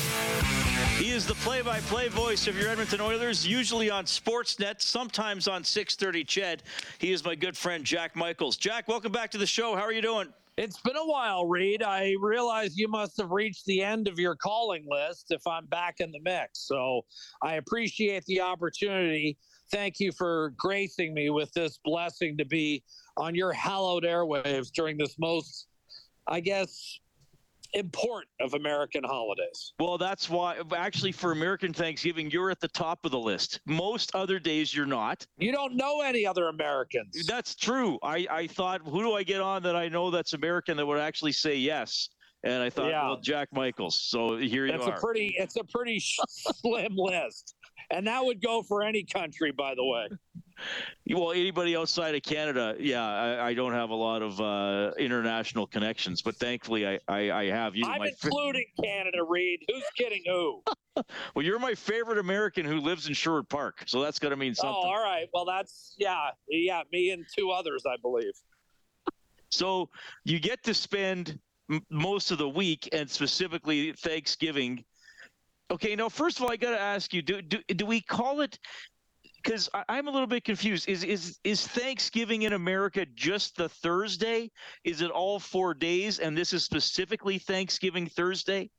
He 0.98 1.12
is 1.12 1.28
the 1.28 1.36
play-by-play 1.36 2.08
voice 2.08 2.48
of 2.48 2.58
your 2.58 2.68
Edmonton 2.68 3.00
Oilers, 3.00 3.46
usually 3.46 3.92
on 3.92 4.06
Sportsnet, 4.06 4.82
sometimes 4.82 5.48
on 5.48 5.64
6:30 5.64 6.26
Ched. 6.26 6.62
He 6.98 7.12
is 7.12 7.24
my 7.24 7.36
good 7.36 7.56
friend 7.56 7.86
Jack 7.86 8.16
Michaels. 8.16 8.58
Jack, 8.58 8.88
welcome 8.88 9.12
back 9.12 9.30
to 9.30 9.38
the 9.38 9.46
show. 9.46 9.76
How 9.76 9.84
are 9.84 9.94
you 9.94 10.02
doing? 10.02 10.34
It's 10.58 10.82
been 10.82 10.98
a 10.98 11.06
while, 11.06 11.46
Reed. 11.46 11.84
I 11.84 12.16
realize 12.20 12.76
you 12.76 12.88
must 12.88 13.18
have 13.18 13.30
reached 13.30 13.66
the 13.66 13.84
end 13.84 14.08
of 14.08 14.18
your 14.18 14.36
calling 14.36 14.84
list 14.90 15.28
if 15.30 15.46
I'm 15.46 15.68
back 15.68 16.00
in 16.00 16.12
the 16.12 16.22
mix. 16.22 16.68
So 16.68 17.06
I 17.44 17.58
appreciate 17.58 18.26
the 18.26 18.42
opportunity. 18.42 19.38
Thank 19.72 20.00
you 20.00 20.12
for 20.12 20.54
gracing 20.58 21.14
me 21.14 21.30
with 21.30 21.52
this 21.54 21.80
blessing 21.86 22.38
to 22.38 22.46
be 22.46 22.84
on 23.18 23.34
your 23.36 23.54
hallowed 23.54 24.04
airwaves 24.04 24.70
during 24.72 24.98
this 24.98 25.16
most, 25.18 25.68
I 26.28 26.42
guess, 26.42 27.00
important 27.74 28.28
of 28.42 28.54
American 28.54 29.02
holidays. 29.06 29.74
Well, 29.80 29.98
that's 29.98 30.30
why, 30.30 30.58
actually, 30.76 31.14
for 31.14 31.32
American 31.32 31.72
Thanksgiving, 31.74 32.30
you're 32.30 32.52
at 32.52 32.60
the 32.60 32.68
top 32.68 33.06
of 33.06 33.12
the 33.12 33.20
list. 33.20 33.62
Most 33.66 34.14
other 34.14 34.40
days, 34.40 34.76
you're 34.76 34.86
not. 34.86 35.26
You 35.38 35.54
don't 35.54 35.78
know 35.78 36.02
any 36.02 36.26
other 36.26 36.48
Americans. 36.50 37.26
That's 37.26 37.56
true. 37.56 37.98
I, 38.04 38.28
I 38.30 38.48
thought, 38.48 38.82
who 38.86 39.02
do 39.02 39.14
I 39.14 39.24
get 39.24 39.40
on 39.40 39.64
that 39.64 39.78
I 39.78 39.88
know 39.88 40.12
that's 40.12 40.34
American 40.34 40.76
that 40.78 40.86
would 40.86 41.00
actually 41.00 41.32
say 41.32 41.56
yes? 41.56 42.10
And 42.44 42.62
I 42.62 42.70
thought, 42.70 42.90
Yeah. 42.90 43.06
well, 43.06 43.22
Jack 43.22 43.48
Michaels. 43.54 44.02
So 44.02 44.36
here 44.36 44.66
you 44.66 44.74
It's 44.74 44.86
are. 44.86 44.96
a 44.96 45.00
pretty 45.00 45.36
it's 45.38 45.56
a 45.58 45.64
pretty 45.64 46.00
slim 46.28 46.96
list. 46.96 47.56
And 47.92 48.08
that 48.08 48.24
would 48.24 48.42
go 48.42 48.64
for 48.64 48.84
any 48.84 49.04
country, 49.04 49.52
by 49.52 49.76
the 49.76 49.86
way. 49.86 50.08
Well, 51.10 51.32
anybody 51.32 51.76
outside 51.76 52.14
of 52.14 52.22
Canada, 52.22 52.76
yeah, 52.80 53.04
I, 53.04 53.48
I 53.48 53.54
don't 53.54 53.74
have 53.74 53.90
a 53.90 53.96
lot 53.96 54.22
of 54.22 54.40
uh, 54.40 54.92
international 54.98 55.66
connections, 55.66 56.22
but 56.22 56.36
thankfully 56.36 56.88
I, 56.88 57.00
I, 57.08 57.32
I 57.32 57.46
have 57.46 57.76
you. 57.76 57.86
I'm 57.86 57.98
my 57.98 58.12
including 58.24 58.66
Canada, 58.82 59.24
Reed. 59.28 59.62
Who's 59.68 59.84
kidding 59.98 60.22
who? 60.26 60.62
well, 61.36 61.44
you're 61.44 61.60
my 61.60 61.74
favorite 61.74 62.20
American 62.20 62.66
who 62.66 62.80
lives 62.80 63.08
in 63.08 63.14
Sherwood 63.14 63.50
Park, 63.50 63.84
so 63.88 64.02
that's 64.02 64.20
going 64.20 64.30
to 64.30 64.38
mean 64.38 64.54
something. 64.54 64.82
Oh, 64.84 64.90
all 64.90 65.04
right. 65.04 65.26
Well, 65.34 65.46
that's 65.46 65.96
yeah, 65.98 66.30
yeah. 66.48 66.84
Me 66.92 67.10
and 67.10 67.26
two 67.36 67.50
others, 67.50 67.84
I 67.88 67.96
believe. 68.02 68.34
So 69.50 69.90
you 70.24 70.40
get 70.40 70.64
to 70.64 70.74
spend 70.74 71.40
m- 71.70 71.86
most 71.90 72.32
of 72.32 72.38
the 72.38 72.50
week, 72.50 72.88
and 72.94 73.10
specifically 73.10 73.94
Thanksgiving. 73.94 74.86
Okay, 75.72 75.96
now 75.96 76.10
first 76.10 76.38
of 76.38 76.44
all, 76.44 76.52
I 76.52 76.58
got 76.58 76.72
to 76.72 76.80
ask 76.80 77.14
you: 77.14 77.22
Do 77.22 77.42
do 77.42 77.64
do 77.64 77.86
we 77.86 78.02
call 78.02 78.42
it? 78.42 78.60
Because 79.38 79.70
I'm 79.90 80.08
a 80.08 80.12
little 80.12 80.28
bit 80.28 80.44
confused. 80.44 80.90
Is 80.90 81.04
is 81.06 81.40
is 81.46 81.66
Thanksgiving 81.66 82.42
in 82.42 82.54
America 82.54 83.06
just 83.16 83.56
the 83.56 83.70
Thursday? 83.70 84.52
Is 84.84 85.02
it 85.02 85.12
all 85.12 85.40
four 85.40 85.74
days, 85.74 86.20
and 86.20 86.38
this 86.38 86.52
is 86.52 86.66
specifically 86.66 87.40
Thanksgiving 87.40 88.08
Thursday? 88.08 88.70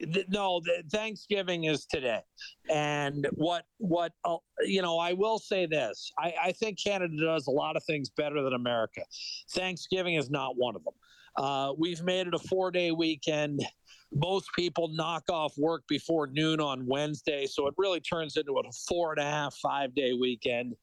Th- 0.00 0.26
No, 0.28 0.62
Thanksgiving 0.90 1.64
is 1.64 1.84
today, 1.84 2.22
and 2.70 3.28
what 3.32 3.66
what 3.76 4.12
uh, 4.24 4.38
you 4.62 4.80
know, 4.80 4.98
I 4.98 5.12
will 5.12 5.38
say 5.38 5.66
this: 5.66 6.10
I, 6.18 6.34
I 6.44 6.52
think 6.52 6.82
Canada 6.82 7.14
does 7.20 7.46
a 7.48 7.50
lot 7.52 7.76
of 7.76 7.84
things 7.84 8.08
better 8.08 8.42
than 8.42 8.54
America. 8.54 9.02
Thanksgiving 9.50 10.14
is 10.14 10.30
not 10.30 10.56
one 10.56 10.74
of 10.74 10.84
them. 10.84 10.94
Uh, 11.38 11.72
we've 11.78 12.02
made 12.02 12.26
it 12.26 12.34
a 12.34 12.38
four-day 12.38 12.90
weekend. 12.90 13.64
Most 14.12 14.48
people 14.56 14.88
knock 14.88 15.24
off 15.30 15.56
work 15.56 15.84
before 15.88 16.26
noon 16.26 16.60
on 16.60 16.84
Wednesday, 16.86 17.46
so 17.46 17.66
it 17.68 17.74
really 17.76 18.00
turns 18.00 18.36
into 18.36 18.52
a 18.52 18.62
four 18.88 19.12
and 19.12 19.20
a 19.20 19.30
half, 19.30 19.54
five-day 19.56 20.14
weekend. 20.14 20.74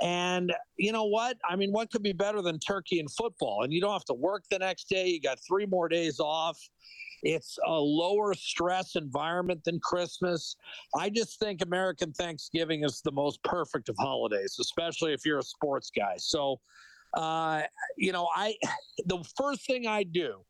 And 0.00 0.52
you 0.76 0.90
know 0.90 1.04
what? 1.04 1.36
I 1.48 1.54
mean, 1.54 1.70
what 1.70 1.90
could 1.90 2.02
be 2.02 2.12
better 2.12 2.42
than 2.42 2.58
turkey 2.58 2.98
and 2.98 3.10
football? 3.10 3.62
And 3.62 3.72
you 3.72 3.80
don't 3.80 3.92
have 3.92 4.06
to 4.06 4.14
work 4.14 4.44
the 4.50 4.58
next 4.58 4.88
day. 4.88 5.06
You 5.06 5.20
got 5.20 5.38
three 5.46 5.66
more 5.66 5.88
days 5.88 6.18
off. 6.18 6.58
It's 7.22 7.56
a 7.64 7.72
lower 7.72 8.34
stress 8.34 8.96
environment 8.96 9.62
than 9.64 9.78
Christmas. 9.78 10.56
I 10.98 11.10
just 11.10 11.38
think 11.38 11.62
American 11.62 12.12
Thanksgiving 12.12 12.82
is 12.82 13.00
the 13.02 13.12
most 13.12 13.40
perfect 13.44 13.88
of 13.88 13.96
holidays, 14.00 14.56
especially 14.60 15.12
if 15.12 15.24
you're 15.24 15.38
a 15.38 15.44
sports 15.44 15.90
guy. 15.94 16.14
So, 16.16 16.58
uh, 17.14 17.62
you 17.96 18.12
know, 18.12 18.28
I 18.34 18.56
the 19.06 19.22
first 19.36 19.66
thing 19.66 19.86
I 19.86 20.02
do, 20.02 20.44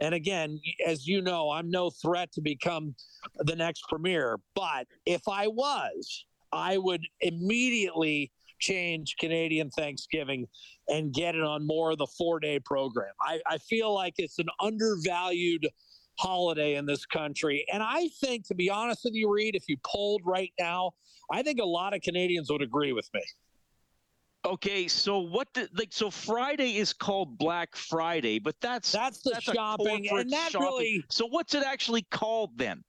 and 0.00 0.14
again, 0.14 0.60
as 0.86 1.06
you 1.06 1.22
know, 1.22 1.50
I'm 1.50 1.70
no 1.70 1.90
threat 1.90 2.32
to 2.32 2.40
become 2.40 2.94
the 3.38 3.56
next 3.56 3.84
premier, 3.88 4.38
but 4.54 4.86
if 5.06 5.22
I 5.28 5.46
was, 5.46 6.24
I 6.52 6.78
would 6.78 7.02
immediately 7.20 8.30
change 8.60 9.16
Canadian 9.18 9.70
Thanksgiving 9.70 10.46
and 10.88 11.12
get 11.12 11.34
it 11.34 11.42
on 11.42 11.66
more 11.66 11.92
of 11.92 11.98
the 11.98 12.06
four 12.06 12.40
day 12.40 12.58
program. 12.60 13.12
I, 13.20 13.40
I 13.46 13.58
feel 13.58 13.92
like 13.92 14.14
it's 14.18 14.38
an 14.38 14.48
undervalued 14.60 15.66
holiday 16.18 16.76
in 16.76 16.86
this 16.86 17.04
country. 17.06 17.64
And 17.72 17.82
I 17.82 18.08
think, 18.20 18.46
to 18.48 18.54
be 18.54 18.70
honest 18.70 19.02
with 19.04 19.14
you, 19.14 19.32
Reed, 19.32 19.56
if 19.56 19.64
you 19.68 19.76
polled 19.84 20.22
right 20.24 20.52
now, 20.58 20.92
I 21.32 21.42
think 21.42 21.60
a 21.60 21.64
lot 21.64 21.94
of 21.94 22.02
Canadians 22.02 22.50
would 22.50 22.62
agree 22.62 22.92
with 22.92 23.08
me. 23.14 23.22
Okay, 24.46 24.88
so 24.88 25.20
what? 25.20 25.48
The, 25.54 25.68
like, 25.74 25.88
so 25.92 26.10
Friday 26.10 26.76
is 26.76 26.92
called 26.92 27.38
Black 27.38 27.74
Friday, 27.74 28.38
but 28.38 28.54
that's 28.60 28.92
That's 28.92 29.22
the 29.22 29.30
that's 29.32 29.44
shopping, 29.44 30.06
and 30.10 30.30
that 30.30 30.50
shopping. 30.52 30.66
really, 30.66 31.04
So 31.10 31.26
what's 31.26 31.54
it 31.54 31.64
actually 31.64 32.02
called 32.10 32.50
then? 32.56 32.82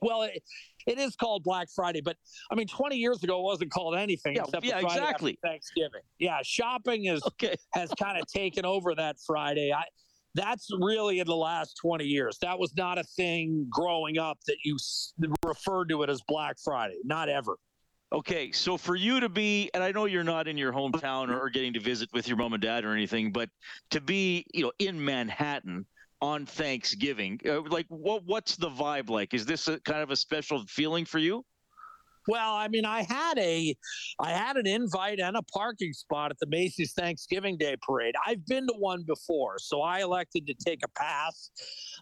well, 0.00 0.22
it, 0.22 0.42
it 0.88 0.98
is 0.98 1.14
called 1.14 1.44
Black 1.44 1.68
Friday, 1.72 2.00
but 2.00 2.16
I 2.50 2.56
mean, 2.56 2.66
20 2.66 2.96
years 2.96 3.22
ago, 3.22 3.38
it 3.38 3.42
wasn't 3.42 3.70
called 3.70 3.94
anything 3.94 4.34
Yeah, 4.34 4.42
except 4.42 4.64
yeah, 4.66 4.76
the 4.76 4.80
Friday 4.80 4.94
after 5.00 5.04
exactly. 5.04 5.38
Thanksgiving. 5.44 6.00
Yeah, 6.18 6.38
shopping 6.42 7.04
is 7.04 7.22
Okay. 7.24 7.54
has 7.74 7.90
kind 8.00 8.18
of 8.20 8.26
taken 8.26 8.64
over 8.64 8.94
that 8.96 9.16
Friday. 9.24 9.70
I 9.72 9.84
that's 10.34 10.68
really 10.80 11.20
in 11.20 11.26
the 11.26 11.36
last 11.36 11.76
20 11.82 12.04
years. 12.04 12.38
That 12.40 12.58
was 12.58 12.74
not 12.74 12.98
a 12.98 13.04
thing 13.04 13.66
growing 13.70 14.18
up 14.18 14.38
that 14.46 14.56
you 14.64 14.74
s- 14.76 15.12
referred 15.44 15.90
to 15.90 16.02
it 16.02 16.08
as 16.10 16.20
Black 16.26 16.56
Friday. 16.64 16.96
Not 17.04 17.28
ever. 17.28 17.58
Okay, 18.12 18.52
so 18.52 18.76
for 18.76 18.94
you 18.94 19.20
to 19.20 19.30
be, 19.30 19.70
and 19.72 19.82
I 19.82 19.90
know 19.90 20.04
you're 20.04 20.22
not 20.22 20.46
in 20.46 20.58
your 20.58 20.70
hometown 20.70 21.34
or, 21.34 21.48
getting 21.48 21.72
to 21.72 21.80
visit 21.80 22.10
with 22.12 22.28
your 22.28 22.36
mom 22.36 22.52
and 22.52 22.62
dad 22.62 22.84
or 22.84 22.92
anything, 22.92 23.32
but 23.32 23.48
to 23.90 24.02
be, 24.02 24.44
you 24.52 24.62
know, 24.62 24.72
in 24.78 25.02
Manhattan 25.02 25.86
on 26.20 26.44
Thanksgiving, 26.44 27.40
uh, 27.48 27.62
like 27.62 27.86
what 27.88 28.22
what's 28.26 28.56
the 28.56 28.68
vibe 28.68 29.08
like? 29.08 29.32
Is 29.32 29.46
this 29.46 29.66
a 29.66 29.80
kind 29.80 30.02
of 30.02 30.10
a 30.10 30.16
special 30.16 30.62
feeling 30.68 31.06
for 31.06 31.18
you? 31.18 31.42
Well, 32.28 32.54
I 32.54 32.68
mean, 32.68 32.84
I 32.84 33.02
had 33.02 33.36
a, 33.38 33.74
I 34.20 34.30
had 34.30 34.56
an 34.56 34.66
invite 34.66 35.18
and 35.18 35.36
a 35.36 35.42
parking 35.42 35.92
spot 35.92 36.30
at 36.30 36.38
the 36.38 36.46
Macy's 36.46 36.92
Thanksgiving 36.92 37.56
Day 37.56 37.76
Parade. 37.82 38.14
I've 38.24 38.46
been 38.46 38.66
to 38.68 38.74
one 38.78 39.02
before, 39.02 39.56
so 39.58 39.82
I 39.82 40.02
elected 40.02 40.46
to 40.46 40.54
take 40.64 40.80
a 40.84 40.88
pass. 40.88 41.50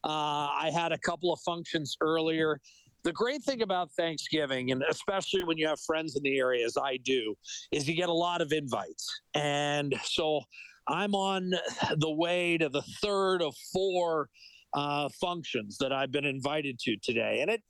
Uh, 0.05 0.09
I 0.09 0.71
had 0.75 0.93
a 0.93 0.99
couple 0.99 1.33
of 1.33 1.41
functions 1.41 1.97
earlier. 2.03 2.61
The 3.03 3.13
great 3.13 3.43
thing 3.43 3.63
about 3.63 3.91
Thanksgiving, 3.93 4.73
and 4.73 4.83
especially 4.91 5.43
when 5.45 5.57
you 5.57 5.67
have 5.67 5.81
friends 5.81 6.17
in 6.17 6.23
the 6.23 6.39
area, 6.39 6.65
as 6.67 6.77
I 6.77 6.99
do, 6.99 7.35
is 7.73 7.89
you 7.89 7.95
get 7.95 8.09
a 8.09 8.15
lot 8.15 8.41
of 8.41 8.53
invites. 8.53 9.21
And 9.35 9.95
so 10.05 10.43
I'm 10.87 11.15
on 11.15 11.53
the 11.97 12.11
way 12.11 12.59
to 12.59 12.69
the 12.69 12.83
third 13.03 13.43
of 13.43 13.55
four 13.73 14.29
uh, 14.75 15.09
functions 15.21 15.77
that 15.79 15.93
I've 15.93 16.13
been 16.13 16.25
invited 16.25 16.79
to 16.81 16.97
today. 17.03 17.41
And 17.41 17.51
it, 17.51 17.63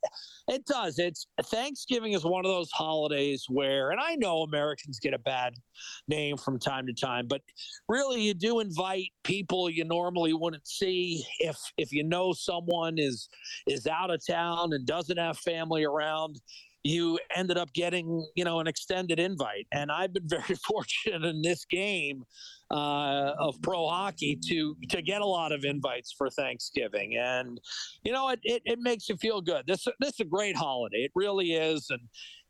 it 0.47 0.65
does. 0.65 0.99
It's 0.99 1.27
Thanksgiving 1.45 2.13
is 2.13 2.23
one 2.23 2.45
of 2.45 2.51
those 2.51 2.71
holidays 2.71 3.45
where, 3.49 3.91
and 3.91 3.99
I 3.99 4.15
know 4.15 4.43
Americans 4.43 4.99
get 4.99 5.13
a 5.13 5.19
bad 5.19 5.53
name 6.07 6.37
from 6.37 6.59
time 6.59 6.85
to 6.87 6.93
time, 6.93 7.27
but 7.27 7.41
really 7.87 8.21
you 8.21 8.33
do 8.33 8.59
invite 8.59 9.09
people 9.23 9.69
you 9.69 9.85
normally 9.85 10.33
wouldn't 10.33 10.67
see 10.67 11.25
if 11.39 11.57
if 11.77 11.91
you 11.91 12.03
know 12.03 12.33
someone 12.33 12.97
is 12.97 13.29
is 13.67 13.87
out 13.87 14.11
of 14.11 14.25
town 14.25 14.73
and 14.73 14.85
doesn't 14.85 15.17
have 15.17 15.37
family 15.39 15.83
around. 15.83 16.39
You 16.83 17.19
ended 17.35 17.57
up 17.57 17.71
getting, 17.73 18.27
you 18.35 18.43
know, 18.43 18.59
an 18.59 18.65
extended 18.65 19.19
invite, 19.19 19.67
and 19.71 19.91
I've 19.91 20.13
been 20.13 20.27
very 20.27 20.55
fortunate 20.67 21.23
in 21.23 21.41
this 21.41 21.65
game 21.65 22.23
uh, 22.71 23.33
of 23.39 23.61
pro 23.61 23.87
hockey 23.87 24.39
to 24.47 24.75
to 24.89 25.01
get 25.01 25.21
a 25.21 25.25
lot 25.25 25.51
of 25.51 25.63
invites 25.63 26.13
for 26.17 26.29
Thanksgiving, 26.29 27.17
and 27.17 27.59
you 28.03 28.11
know, 28.11 28.29
it, 28.29 28.39
it, 28.43 28.61
it 28.65 28.79
makes 28.79 29.09
you 29.09 29.17
feel 29.17 29.41
good. 29.41 29.63
This 29.67 29.85
this 29.99 30.13
is 30.13 30.19
a 30.21 30.25
great 30.25 30.55
holiday. 30.55 30.99
It 30.99 31.11
really 31.15 31.53
is, 31.53 31.87
and 31.89 32.01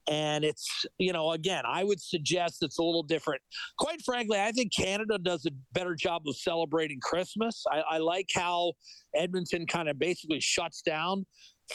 and 0.07 0.43
it's 0.43 0.85
you 0.97 1.13
know, 1.13 1.31
again, 1.31 1.63
I 1.65 1.83
would 1.83 2.01
suggest 2.01 2.57
it's 2.61 2.77
a 2.77 2.83
little 2.83 3.03
different. 3.03 3.41
Quite 3.79 4.01
frankly, 4.03 4.39
I 4.39 4.51
think 4.51 4.71
Canada 4.73 5.17
does 5.17 5.45
a 5.45 5.51
better 5.73 5.95
job 5.95 6.23
of 6.27 6.35
celebrating 6.35 6.99
Christmas. 7.01 7.63
I, 7.71 7.83
I 7.91 7.97
like 7.97 8.29
how 8.33 8.73
Edmonton 9.15 9.65
kind 9.65 9.89
of 9.89 9.97
basically 9.97 10.39
shuts 10.39 10.81
down 10.81 11.25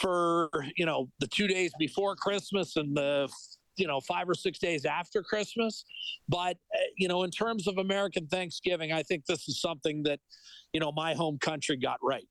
for 0.00 0.50
you 0.76 0.87
know 0.87 1.09
the 1.21 1.26
two 1.26 1.47
days 1.49 1.73
before 1.79 2.15
Christmas 2.17 2.76
and 2.76 2.97
the 2.97 3.29
you 3.76 3.87
know 3.87 4.00
five 4.00 4.28
or 4.28 4.35
six 4.35 4.59
days 4.59 4.85
after 4.85 5.23
Christmas. 5.23 5.85
But 6.28 6.56
uh, 6.75 6.78
you 6.97 7.09
know, 7.09 7.23
in 7.23 7.30
terms 7.30 7.66
of 7.66 7.78
American 7.78 8.26
Thanksgiving, 8.26 8.92
I 8.92 9.02
think 9.02 9.26
this 9.26 9.49
is 9.49 9.61
something 9.61 10.02
that 10.04 10.21
you 10.73 10.80
know 10.80 10.92
my 10.92 11.14
home 11.14 11.38
country 11.38 11.76
got 11.76 11.99
right. 12.02 12.26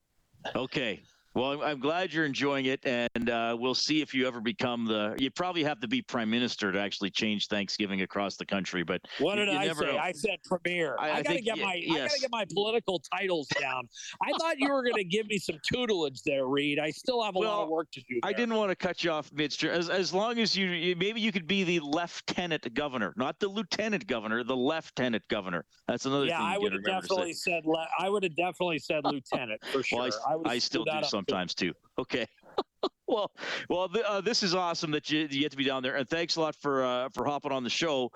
Okay. 0.56 1.02
Well, 1.36 1.52
I'm, 1.52 1.62
I'm 1.62 1.80
glad 1.82 2.14
you're 2.14 2.24
enjoying 2.26 2.66
it, 2.68 2.80
and 2.86 3.30
uh, 3.30 3.58
we'll 3.60 3.76
see 3.76 4.02
if 4.02 4.14
you 4.14 4.26
ever 4.26 4.40
become 4.40 4.86
the. 4.86 5.16
You 5.20 5.30
probably 5.30 5.66
have 5.66 5.82
to 5.82 5.88
be 5.88 6.02
prime 6.02 6.30
minister 6.30 6.72
to 6.72 6.80
actually 6.80 7.10
change 7.10 7.48
Thanksgiving 7.48 8.02
across 8.04 8.38
the 8.38 8.46
country. 8.46 8.84
But 8.84 9.02
What 9.20 9.38
you- 9.38 9.44
did 9.46 9.54
you 9.54 9.60
I 9.60 9.68
never 9.68 9.84
say? 9.84 9.98
I 9.98 10.12
said 10.14 10.40
premier. 10.46 10.96
I- 10.98 11.10
I, 11.10 11.12
I 11.18 11.22
gotta 11.24 11.36
think 11.36 11.46
get 11.46 11.58
my 11.58 11.74
I 11.74 11.98
gotta 12.08 12.20
get 12.22 12.32
my 12.32 12.46
political 12.54 13.00
titles 13.00 13.48
down. 13.60 13.90
I 14.24 14.32
thought 14.38 14.58
you 14.60 14.72
were 14.72 14.82
gonna 14.84 15.04
give 15.04 15.28
me 15.28 15.38
some 15.38 15.60
tutelage 15.72 16.22
there, 16.24 16.48
Reed. 16.48 16.80
I 16.80 16.90
still 16.92 17.22
have 17.22 17.36
a 17.36 17.40
lot 17.40 17.64
of 17.64 17.70
work 17.70 17.92
to 17.92 18.02
do. 18.10 18.20
I 18.24 18.32
didn't 18.32 18.56
want 18.56 18.70
to 18.72 18.76
cut 18.76 19.04
you 19.04 19.12
off 19.12 19.30
midstream. 19.34 19.74
As 19.74 19.90
as 19.90 20.14
long 20.14 20.40
as 20.40 20.56
you, 20.56 20.68
you 20.68 20.96
maybe 20.96 21.20
you 21.20 21.34
could 21.34 21.48
be 21.48 21.64
the 21.66 21.82
lieutenant 21.82 22.74
governor, 22.74 23.14
not 23.18 23.40
the 23.40 23.50
lieutenant 23.50 24.08
governor, 24.08 24.42
the 24.46 24.56
lieutenant 24.56 25.28
governor. 25.28 25.66
That's 25.88 26.06
another 26.06 26.26
Yeah, 26.28 26.38
thing. 26.38 26.48
I 26.48 26.58
would 26.58 26.72
have 26.72 26.82
to 26.82 26.90
definitely 26.92 27.34
said. 27.34 27.66
Le- 27.66 27.88
I 28.00 28.10
would 28.10 28.24
have 28.24 28.36
definitely 28.38 28.80
said 28.80 29.04
lieutenant 29.04 29.64
for 29.66 29.84
sure. 29.84 30.00
Well, 30.00 30.42
I, 30.46 30.52
I 30.54 30.58
still 30.60 30.86
do 30.86 30.92
too. 30.92 31.25
Sometimes 31.28 31.54
too. 31.56 31.74
Okay. 31.98 32.28
well, 33.08 33.32
well, 33.70 33.90
th- 33.90 34.06
uh, 34.06 34.22
this 34.22 34.44
is 34.44 34.54
awesome 34.56 34.92
that 34.92 35.10
you, 35.10 35.22
you 35.30 35.42
get 35.42 35.52
to 35.52 35.58
be 35.58 35.64
down 35.64 35.84
there, 35.84 35.96
and 35.96 36.08
thanks 36.10 36.36
a 36.36 36.42
lot 36.42 36.56
for 36.56 36.84
uh, 36.84 37.10
for 37.14 37.26
hopping 37.26 37.52
on 37.52 37.64
the 37.64 37.70
show. 37.70 38.12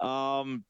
Um, 0.00 0.64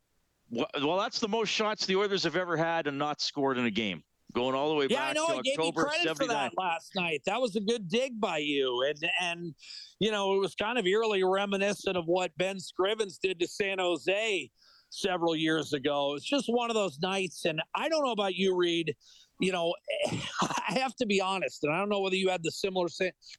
wh- 0.54 0.64
well, 0.82 0.98
that's 0.98 1.20
the 1.20 1.28
most 1.28 1.48
shots 1.48 1.86
the 1.86 1.96
Oilers 1.96 2.24
have 2.24 2.36
ever 2.36 2.56
had 2.56 2.86
and 2.86 2.98
not 2.98 3.20
scored 3.20 3.58
in 3.58 3.64
a 3.66 3.70
game, 3.70 4.02
going 4.34 4.54
all 4.54 4.68
the 4.68 4.74
way 4.74 4.86
Yeah, 4.90 4.98
back 4.98 5.10
I 5.10 5.12
know. 5.14 5.26
to 5.28 5.32
I 5.34 5.36
gave 5.36 5.44
you 5.46 5.52
October 5.60 5.84
credit 5.84 6.08
for 6.16 6.24
'79. 6.24 6.28
that 6.36 6.52
last 6.62 6.92
night. 6.96 7.22
That 7.26 7.40
was 7.40 7.56
a 7.56 7.60
good 7.60 7.88
dig 7.88 8.20
by 8.20 8.38
you, 8.38 8.82
and 8.88 9.10
and 9.20 9.54
you 10.00 10.10
know 10.10 10.34
it 10.34 10.38
was 10.38 10.54
kind 10.54 10.78
of 10.78 10.86
eerily 10.86 11.22
reminiscent 11.24 11.96
of 11.96 12.04
what 12.06 12.36
Ben 12.36 12.56
Scrivens 12.56 13.18
did 13.20 13.38
to 13.40 13.46
San 13.48 13.78
Jose 13.78 14.50
several 14.94 15.36
years 15.36 15.72
ago. 15.72 16.14
It's 16.14 16.24
just 16.24 16.46
one 16.48 16.70
of 16.70 16.74
those 16.74 16.98
nights, 17.00 17.44
and 17.44 17.60
I 17.74 17.88
don't 17.88 18.04
know 18.04 18.12
about 18.12 18.34
you, 18.34 18.56
Reed. 18.56 18.94
You 19.40 19.52
know, 19.52 19.74
I 20.42 20.78
have 20.78 20.94
to 20.96 21.06
be 21.06 21.20
honest, 21.20 21.64
and 21.64 21.74
I 21.74 21.78
don't 21.78 21.88
know 21.88 22.00
whether 22.00 22.16
you 22.16 22.28
had 22.28 22.42
the 22.42 22.50
similar 22.50 22.88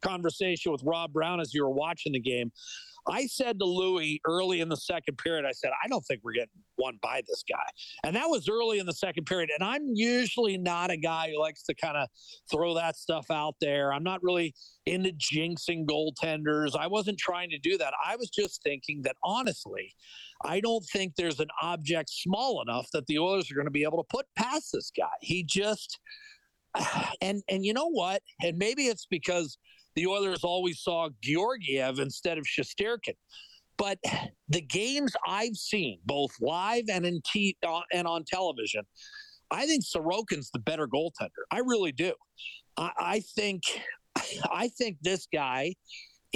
conversation 0.02 0.72
with 0.72 0.82
Rob 0.84 1.14
Brown 1.14 1.40
as 1.40 1.54
you 1.54 1.64
were 1.64 1.72
watching 1.72 2.14
the 2.14 2.20
game. 2.20 2.52
I 3.08 3.28
said 3.28 3.60
to 3.60 3.66
Louie 3.66 4.20
early 4.26 4.62
in 4.62 4.70
the 4.70 4.78
second 4.78 5.18
period, 5.18 5.46
I 5.46 5.52
said, 5.52 5.72
I 5.84 5.88
don't 5.88 6.02
think 6.02 6.22
we're 6.24 6.34
getting 6.34 6.50
won 6.78 6.98
by 7.02 7.22
this 7.28 7.44
guy. 7.50 7.66
And 8.04 8.16
that 8.16 8.28
was 8.28 8.50
early 8.50 8.80
in 8.80 8.86
the 8.86 8.94
second 8.94 9.26
period. 9.26 9.50
And 9.58 9.64
I'm 9.68 9.84
usually 9.94 10.58
not 10.58 10.92
a 10.92 10.98
guy 10.98 11.32
who 11.32 11.40
likes 11.40 11.64
to 11.64 11.76
kind 11.76 11.98
of 11.98 12.08
throw 12.52 12.74
that 12.76 12.96
stuff 12.96 13.28
out 13.30 13.56
there. 13.62 13.94
I'm 13.94 14.04
not 14.04 14.24
really 14.24 14.54
into 14.86 15.12
jinxing 15.12 15.86
goaltenders. 15.86 16.76
I 16.78 16.88
wasn't 16.88 17.18
trying 17.18 17.50
to 17.52 17.60
do 17.60 17.78
that. 17.78 17.94
I 18.04 18.16
was 18.16 18.30
just 18.30 18.62
thinking 18.64 19.02
that 19.04 19.16
honestly, 19.24 19.94
I 20.44 20.60
don't 20.60 20.86
think 20.92 21.16
there's 21.16 21.40
an 21.40 21.50
object 21.62 22.10
small 22.10 22.62
enough 22.62 22.88
that 22.94 23.08
the 23.08 23.20
Oilers 23.20 23.52
are 23.52 23.56
going 23.56 23.66
to 23.66 23.72
be 23.72 23.84
able 23.84 24.04
to 24.04 24.08
put 24.10 24.26
past 24.36 24.72
this 24.74 24.92
guy. 24.96 25.06
He 25.22 25.44
just 25.44 26.00
and 27.22 27.42
and 27.50 27.66
you 27.66 27.74
know 27.74 27.90
what? 27.90 28.22
And 28.44 28.58
maybe 28.58 28.88
it's 28.88 29.06
because 29.06 29.58
the 29.96 30.08
Oilers 30.08 30.44
always 30.44 30.82
saw 30.82 31.10
Georgiev 31.22 32.00
instead 32.00 32.38
of 32.38 32.46
Shesterkin. 32.46 33.16
But 33.78 34.00
the 34.50 34.62
games 34.62 35.14
I've 35.28 35.56
seen, 35.56 36.00
both 36.06 36.32
live 36.40 36.86
and 36.90 37.06
in 37.06 37.22
t- 37.32 37.58
uh, 37.66 37.82
and 37.94 38.08
on 38.08 38.24
television, 38.26 38.84
I 39.52 39.66
think 39.66 39.84
Sorokin's 39.84 40.50
the 40.52 40.60
better 40.60 40.88
goaltender. 40.88 41.44
I 41.52 41.60
really 41.60 41.92
do. 41.92 42.14
I, 42.78 42.92
I 42.98 43.20
think 43.20 43.64
I 44.52 44.70
think 44.70 44.98
this 45.02 45.28
guy 45.32 45.76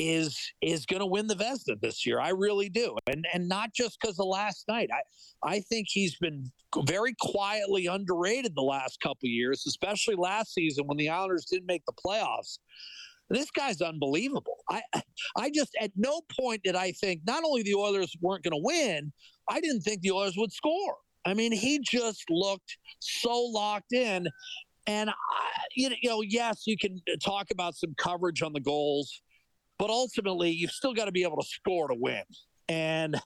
is 0.02 0.40
is 0.62 0.86
going 0.86 1.02
to 1.02 1.06
win 1.06 1.28
the 1.28 1.36
Vezina 1.36 1.80
this 1.82 2.06
year. 2.06 2.22
I 2.22 2.30
really 2.30 2.70
do, 2.70 2.96
and 3.08 3.26
and 3.34 3.50
not 3.50 3.74
just 3.74 3.98
because 4.02 4.18
of 4.18 4.28
last 4.28 4.66
night. 4.70 4.90
I 4.94 5.02
I 5.48 5.60
think 5.60 5.88
he's 5.90 6.16
been 6.18 6.52
very 6.86 7.14
quietly 7.20 7.88
underrated 7.88 8.56
the 8.56 8.62
last 8.62 9.02
couple 9.02 9.28
years, 9.28 9.66
especially 9.68 10.16
last 10.16 10.54
season 10.54 10.88
when 10.88 10.98
the 10.98 11.10
Islanders 11.10 11.46
didn't 11.52 11.68
make 11.68 11.84
the 11.86 11.94
playoffs. 11.94 12.60
This 13.30 13.52
guy's 13.52 13.82
unbelievable. 13.82 14.58
I 14.70 14.82
I 15.38 15.52
just 15.54 15.76
at 15.82 15.92
no 15.98 16.22
point 16.40 16.64
did 16.64 16.76
I 16.76 16.94
think 16.94 17.22
not 17.28 17.44
only 17.44 17.64
the 17.64 17.76
Oilers 17.76 18.16
weren't 18.22 18.44
going 18.44 18.58
to 18.58 18.64
win, 18.64 19.12
I 19.50 19.60
didn't 19.60 19.82
think 19.82 20.02
the 20.02 20.12
Oilers 20.12 20.36
would 20.38 20.54
score. 20.54 20.96
I 21.26 21.34
mean, 21.34 21.52
he 21.52 21.80
just 21.80 22.24
looked 22.30 22.78
so 23.00 23.38
locked 23.38 23.92
in. 23.92 24.28
And 24.88 25.10
I, 25.10 25.14
you 25.76 25.92
know, 26.04 26.22
yes, 26.22 26.64
you 26.66 26.78
can 26.78 27.00
uh, 27.12 27.18
talk 27.24 27.48
about 27.52 27.76
some 27.76 27.94
coverage 27.98 28.42
on 28.42 28.54
the 28.54 28.60
goals, 28.60 29.22
but 29.80 29.90
ultimately, 29.90 30.52
you've 30.52 30.72
still 30.72 30.94
got 30.94 31.06
to 31.06 31.12
be 31.12 31.24
able 31.24 31.38
to 31.38 31.48
score 31.48 31.88
to 31.88 31.96
win. 31.98 32.24
And 32.68 33.20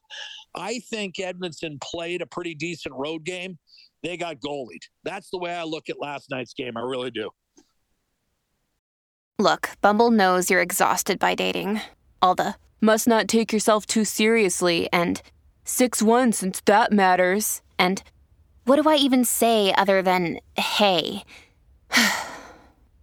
I 0.56 0.80
think 0.90 1.20
Edmonton 1.20 1.80
played 1.82 2.22
a 2.22 2.26
pretty 2.26 2.56
decent 2.56 2.96
road 2.96 3.26
game. 3.26 3.58
They 4.04 4.16
got 4.16 4.40
goalied. 4.40 4.84
That's 5.04 5.30
the 5.32 5.40
way 5.40 5.54
I 5.54 5.64
look 5.64 5.90
at 5.90 6.00
last 6.00 6.30
night's 6.30 6.54
game. 6.54 6.78
I 6.78 6.82
really 6.82 7.12
do. 7.12 7.30
Look, 9.40 9.72
Bumble 9.82 10.12
knows 10.12 10.50
you're 10.50 10.62
exhausted 10.62 11.20
by 11.20 11.36
dating. 11.36 11.82
All 12.22 12.36
the 12.36 12.56
must 12.80 13.08
not 13.08 13.28
take 13.28 13.52
yourself 13.52 13.86
too 13.86 14.06
seriously 14.06 14.88
and 14.94 15.22
6 15.66 16.02
1 16.02 16.32
since 16.34 16.62
that 16.66 16.92
matters. 16.92 17.62
And 17.80 18.04
what 18.66 18.82
do 18.82 18.88
I 18.88 18.96
even 18.96 19.26
say 19.26 19.74
other 19.74 20.02
than 20.02 20.40
hey? 20.56 21.24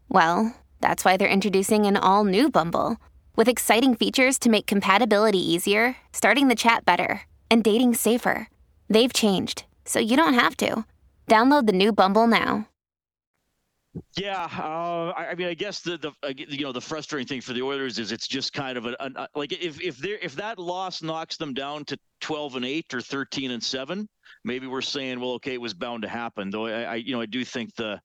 well, 0.08 0.54
that's 0.80 1.04
why 1.04 1.16
they're 1.16 1.28
introducing 1.28 1.86
an 1.86 1.96
all 1.96 2.24
new 2.24 2.48
Bumble 2.48 2.96
with 3.36 3.48
exciting 3.48 3.94
features 3.94 4.38
to 4.40 4.50
make 4.50 4.66
compatibility 4.66 5.38
easier, 5.38 5.96
starting 6.12 6.48
the 6.48 6.54
chat 6.54 6.84
better, 6.84 7.22
and 7.50 7.64
dating 7.64 7.94
safer. 7.94 8.48
They've 8.88 9.12
changed, 9.12 9.64
so 9.84 9.98
you 9.98 10.16
don't 10.16 10.34
have 10.34 10.56
to. 10.58 10.84
Download 11.28 11.66
the 11.66 11.72
new 11.72 11.92
Bumble 11.92 12.26
now. 12.26 12.66
Yeah, 14.16 14.48
uh, 14.56 15.12
I, 15.16 15.30
I 15.30 15.34
mean, 15.34 15.48
I 15.48 15.54
guess 15.54 15.80
the 15.80 15.96
the 15.96 16.12
uh, 16.22 16.32
you 16.36 16.62
know 16.62 16.70
the 16.72 16.80
frustrating 16.80 17.26
thing 17.26 17.40
for 17.40 17.52
the 17.52 17.62
Oilers 17.62 17.98
is 17.98 18.12
it's 18.12 18.28
just 18.28 18.52
kind 18.52 18.78
of 18.78 18.86
a, 18.86 18.96
a 19.00 19.28
like 19.34 19.52
if 19.52 19.80
if 19.80 19.98
they 19.98 20.10
if 20.22 20.36
that 20.36 20.60
loss 20.60 21.02
knocks 21.02 21.36
them 21.36 21.54
down 21.54 21.84
to 21.86 21.98
twelve 22.20 22.54
and 22.54 22.64
eight 22.64 22.94
or 22.94 23.00
thirteen 23.00 23.50
and 23.50 23.62
seven, 23.62 24.08
maybe 24.44 24.68
we're 24.68 24.80
saying, 24.80 25.18
well, 25.18 25.32
okay, 25.32 25.54
it 25.54 25.60
was 25.60 25.74
bound 25.74 26.02
to 26.02 26.08
happen. 26.08 26.50
Though 26.50 26.66
I, 26.66 26.82
I 26.82 26.94
you 26.96 27.12
know 27.12 27.20
I 27.20 27.26
do 27.26 27.44
think 27.44 27.74
the 27.74 27.88
uh, 27.88 27.98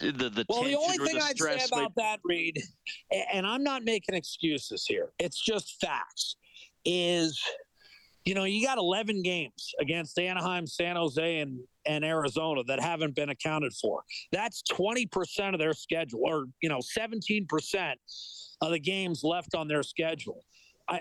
the 0.00 0.30
the 0.30 0.44
well, 0.48 0.64
the 0.64 0.76
only 0.76 0.98
thing 0.98 1.18
the 1.18 1.24
I'd 1.24 1.38
say 1.38 1.64
about 1.70 1.94
that, 1.96 2.20
Reed, 2.24 2.62
and 3.32 3.46
I'm 3.46 3.62
not 3.62 3.84
making 3.84 4.14
excuses 4.14 4.84
here. 4.86 5.12
It's 5.18 5.40
just 5.40 5.80
facts. 5.80 6.36
Is 6.84 7.40
you 8.24 8.34
know 8.34 8.44
you 8.44 8.64
got 8.66 8.78
11 8.78 9.22
games 9.22 9.72
against 9.80 10.18
Anaheim, 10.18 10.66
San 10.66 10.96
Jose, 10.96 11.38
and 11.38 11.60
and 11.86 12.04
Arizona 12.04 12.62
that 12.64 12.80
haven't 12.80 13.14
been 13.14 13.30
accounted 13.30 13.72
for. 13.74 14.02
That's 14.30 14.62
20% 14.70 15.52
of 15.52 15.58
their 15.58 15.74
schedule, 15.74 16.20
or 16.24 16.46
you 16.62 16.68
know 16.68 16.80
17% 16.96 17.94
of 18.60 18.70
the 18.70 18.78
games 18.78 19.22
left 19.24 19.54
on 19.54 19.68
their 19.68 19.82
schedule. 19.82 20.44
I, 20.88 21.00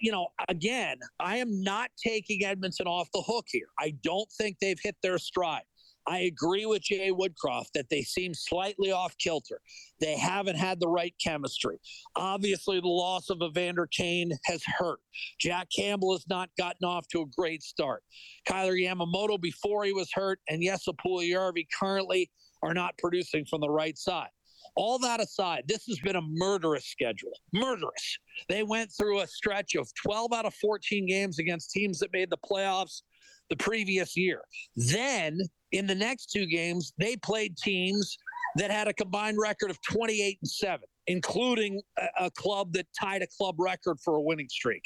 you 0.00 0.12
know, 0.12 0.28
again, 0.48 0.98
I 1.20 1.36
am 1.36 1.62
not 1.62 1.90
taking 2.02 2.44
Edmonton 2.44 2.86
off 2.86 3.08
the 3.12 3.22
hook 3.22 3.46
here. 3.48 3.68
I 3.78 3.94
don't 4.02 4.30
think 4.32 4.58
they've 4.60 4.78
hit 4.82 4.96
their 5.02 5.18
stride. 5.18 5.62
I 6.06 6.20
agree 6.20 6.66
with 6.66 6.82
Jay 6.82 7.10
Woodcroft 7.10 7.72
that 7.74 7.88
they 7.88 8.02
seem 8.02 8.34
slightly 8.34 8.90
off 8.90 9.16
kilter. 9.18 9.60
They 10.00 10.16
haven't 10.16 10.56
had 10.56 10.80
the 10.80 10.88
right 10.88 11.14
chemistry. 11.22 11.78
Obviously, 12.16 12.80
the 12.80 12.88
loss 12.88 13.30
of 13.30 13.40
Evander 13.42 13.86
Kane 13.86 14.32
has 14.44 14.62
hurt. 14.64 15.00
Jack 15.38 15.68
Campbell 15.74 16.12
has 16.12 16.26
not 16.28 16.50
gotten 16.58 16.84
off 16.84 17.06
to 17.08 17.22
a 17.22 17.26
great 17.36 17.62
start. 17.62 18.02
Kailer 18.46 18.74
Yamamoto 18.74 19.40
before 19.40 19.84
he 19.84 19.92
was 19.92 20.10
hurt, 20.12 20.40
and 20.48 20.62
Jesse 20.62 20.92
Puljujarvi 20.92 21.66
currently 21.78 22.30
are 22.62 22.74
not 22.74 22.98
producing 22.98 23.44
from 23.44 23.60
the 23.60 23.70
right 23.70 23.96
side. 23.96 24.30
All 24.74 24.98
that 25.00 25.20
aside, 25.20 25.64
this 25.66 25.84
has 25.86 25.98
been 25.98 26.16
a 26.16 26.22
murderous 26.22 26.86
schedule. 26.86 27.32
Murderous. 27.52 28.18
They 28.48 28.62
went 28.62 28.90
through 28.90 29.20
a 29.20 29.26
stretch 29.26 29.74
of 29.74 29.90
12 30.02 30.32
out 30.32 30.46
of 30.46 30.54
14 30.54 31.06
games 31.06 31.38
against 31.38 31.72
teams 31.72 31.98
that 31.98 32.12
made 32.12 32.30
the 32.30 32.38
playoffs 32.38 33.02
the 33.50 33.56
previous 33.56 34.16
year. 34.16 34.40
Then 34.76 35.38
in 35.72 35.86
the 35.86 35.94
next 35.94 36.26
two 36.26 36.46
games, 36.46 36.92
they 36.98 37.16
played 37.16 37.56
teams 37.56 38.16
that 38.56 38.70
had 38.70 38.88
a 38.88 38.92
combined 38.92 39.38
record 39.40 39.70
of 39.70 39.78
28 39.82 40.38
and 40.42 40.50
7, 40.50 40.80
including 41.06 41.80
a, 41.98 42.26
a, 42.26 42.30
club 42.30 42.72
that 42.74 42.86
tied 42.98 43.22
a 43.22 43.26
club 43.38 43.56
record 43.58 43.96
for 44.04 44.16
a 44.16 44.20
winning 44.20 44.48
streak. 44.48 44.82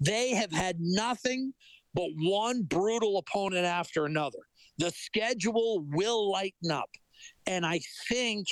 They 0.00 0.30
have 0.30 0.50
had 0.50 0.76
nothing 0.80 1.52
but 1.94 2.08
one 2.16 2.62
brutal 2.62 3.18
opponent 3.18 3.66
after 3.66 4.06
another. 4.06 4.38
The 4.78 4.90
schedule 4.90 5.84
will 5.92 6.30
lighten 6.30 6.70
up. 6.70 6.88
And 7.46 7.66
I 7.66 7.80
think 8.08 8.46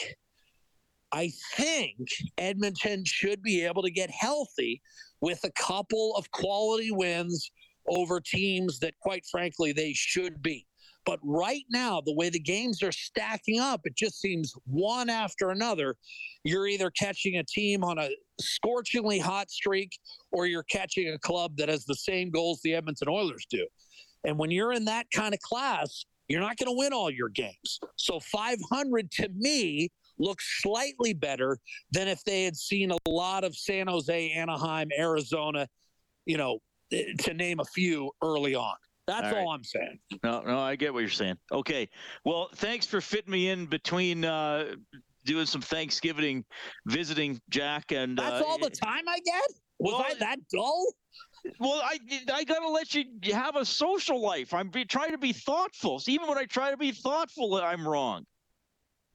I 1.12 1.32
think 1.56 2.06
Edmonton 2.38 3.04
should 3.04 3.42
be 3.42 3.64
able 3.64 3.82
to 3.82 3.90
get 3.90 4.10
healthy 4.10 4.80
with 5.20 5.40
a 5.42 5.50
couple 5.52 6.14
of 6.16 6.30
quality 6.30 6.92
wins 6.92 7.50
over 7.88 8.20
teams 8.20 8.78
that 8.78 8.94
quite 9.00 9.24
frankly 9.28 9.72
they 9.72 9.92
should 9.92 10.40
be. 10.40 10.66
But 11.06 11.18
right 11.22 11.64
now, 11.70 12.00
the 12.00 12.14
way 12.14 12.28
the 12.28 12.40
games 12.40 12.82
are 12.82 12.92
stacking 12.92 13.58
up, 13.58 13.80
it 13.84 13.96
just 13.96 14.20
seems 14.20 14.52
one 14.66 15.08
after 15.08 15.50
another. 15.50 15.96
You're 16.44 16.66
either 16.66 16.90
catching 16.90 17.38
a 17.38 17.44
team 17.44 17.82
on 17.82 17.98
a 17.98 18.10
scorchingly 18.40 19.18
hot 19.18 19.50
streak 19.50 19.92
or 20.30 20.46
you're 20.46 20.64
catching 20.64 21.08
a 21.08 21.18
club 21.18 21.56
that 21.56 21.68
has 21.68 21.84
the 21.84 21.94
same 21.94 22.30
goals 22.30 22.60
the 22.62 22.74
Edmonton 22.74 23.08
Oilers 23.08 23.46
do. 23.50 23.66
And 24.24 24.38
when 24.38 24.50
you're 24.50 24.72
in 24.72 24.84
that 24.86 25.06
kind 25.14 25.32
of 25.32 25.40
class, 25.40 26.04
you're 26.28 26.40
not 26.40 26.56
going 26.58 26.68
to 26.68 26.78
win 26.78 26.92
all 26.92 27.10
your 27.10 27.28
games. 27.28 27.80
So 27.96 28.20
500 28.20 29.10
to 29.12 29.28
me 29.34 29.88
looks 30.18 30.60
slightly 30.62 31.14
better 31.14 31.58
than 31.92 32.06
if 32.06 32.22
they 32.24 32.44
had 32.44 32.56
seen 32.56 32.92
a 32.92 33.10
lot 33.10 33.42
of 33.42 33.56
San 33.56 33.86
Jose, 33.88 34.30
Anaheim, 34.30 34.90
Arizona, 34.96 35.66
you 36.26 36.36
know, 36.36 36.58
eh, 36.92 37.04
to 37.20 37.34
name 37.34 37.58
a 37.58 37.64
few 37.64 38.12
early 38.22 38.54
on. 38.54 38.76
That's 39.10 39.34
all, 39.34 39.46
all 39.46 39.52
I'm 39.52 39.64
saying. 39.64 39.98
No, 40.22 40.40
no, 40.42 40.58
I 40.58 40.76
get 40.76 40.92
what 40.92 41.00
you're 41.00 41.08
saying. 41.08 41.36
Okay. 41.50 41.88
Well, 42.24 42.48
thanks 42.54 42.86
for 42.86 43.00
fitting 43.00 43.32
me 43.32 43.48
in 43.48 43.66
between 43.66 44.24
uh, 44.24 44.74
doing 45.24 45.46
some 45.46 45.60
Thanksgiving 45.60 46.44
visiting, 46.86 47.40
Jack. 47.50 47.92
And 47.92 48.16
that's 48.16 48.42
uh, 48.42 48.44
all 48.46 48.58
the 48.58 48.70
time 48.70 49.08
I 49.08 49.18
get. 49.20 49.42
Was 49.78 49.94
well, 49.94 50.06
I 50.08 50.14
that 50.20 50.38
dull? 50.52 50.86
Well, 51.58 51.80
I 51.82 51.98
I 52.32 52.44
gotta 52.44 52.68
let 52.68 52.94
you 52.94 53.04
have 53.32 53.56
a 53.56 53.64
social 53.64 54.20
life. 54.20 54.52
I'm 54.52 54.68
be, 54.68 54.84
trying 54.84 55.10
to 55.10 55.18
be 55.18 55.32
thoughtful. 55.32 55.98
So 55.98 56.10
even 56.10 56.28
when 56.28 56.38
I 56.38 56.44
try 56.44 56.70
to 56.70 56.76
be 56.76 56.92
thoughtful, 56.92 57.54
I'm 57.56 57.86
wrong. 57.86 58.24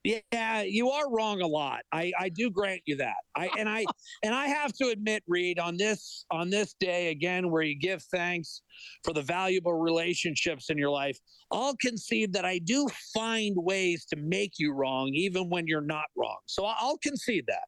Yeah, 0.05 0.61
you 0.61 0.91
are 0.91 1.11
wrong 1.11 1.41
a 1.41 1.47
lot. 1.47 1.79
I, 1.91 2.11
I 2.19 2.29
do 2.29 2.51
grant 2.51 2.81
you 2.85 2.97
that. 2.97 3.15
I 3.35 3.49
and 3.57 3.67
I 3.67 3.85
and 4.23 4.35
I 4.35 4.47
have 4.47 4.71
to 4.73 4.89
admit, 4.89 5.23
Reed, 5.27 5.57
on 5.57 5.77
this 5.77 6.25
on 6.29 6.51
this 6.51 6.75
day 6.79 7.09
again, 7.09 7.49
where 7.49 7.63
you 7.63 7.77
give 7.77 8.03
thanks 8.03 8.61
for 9.03 9.13
the 9.13 9.23
valuable 9.23 9.73
relationships 9.73 10.69
in 10.69 10.77
your 10.77 10.91
life, 10.91 11.17
I'll 11.51 11.75
concede 11.77 12.33
that 12.33 12.45
I 12.45 12.59
do 12.59 12.87
find 13.15 13.55
ways 13.57 14.05
to 14.13 14.15
make 14.17 14.53
you 14.59 14.73
wrong, 14.73 15.09
even 15.13 15.49
when 15.49 15.65
you're 15.65 15.81
not 15.81 16.05
wrong. 16.15 16.37
So 16.45 16.65
I'll 16.65 16.99
concede 16.99 17.45
that. 17.47 17.63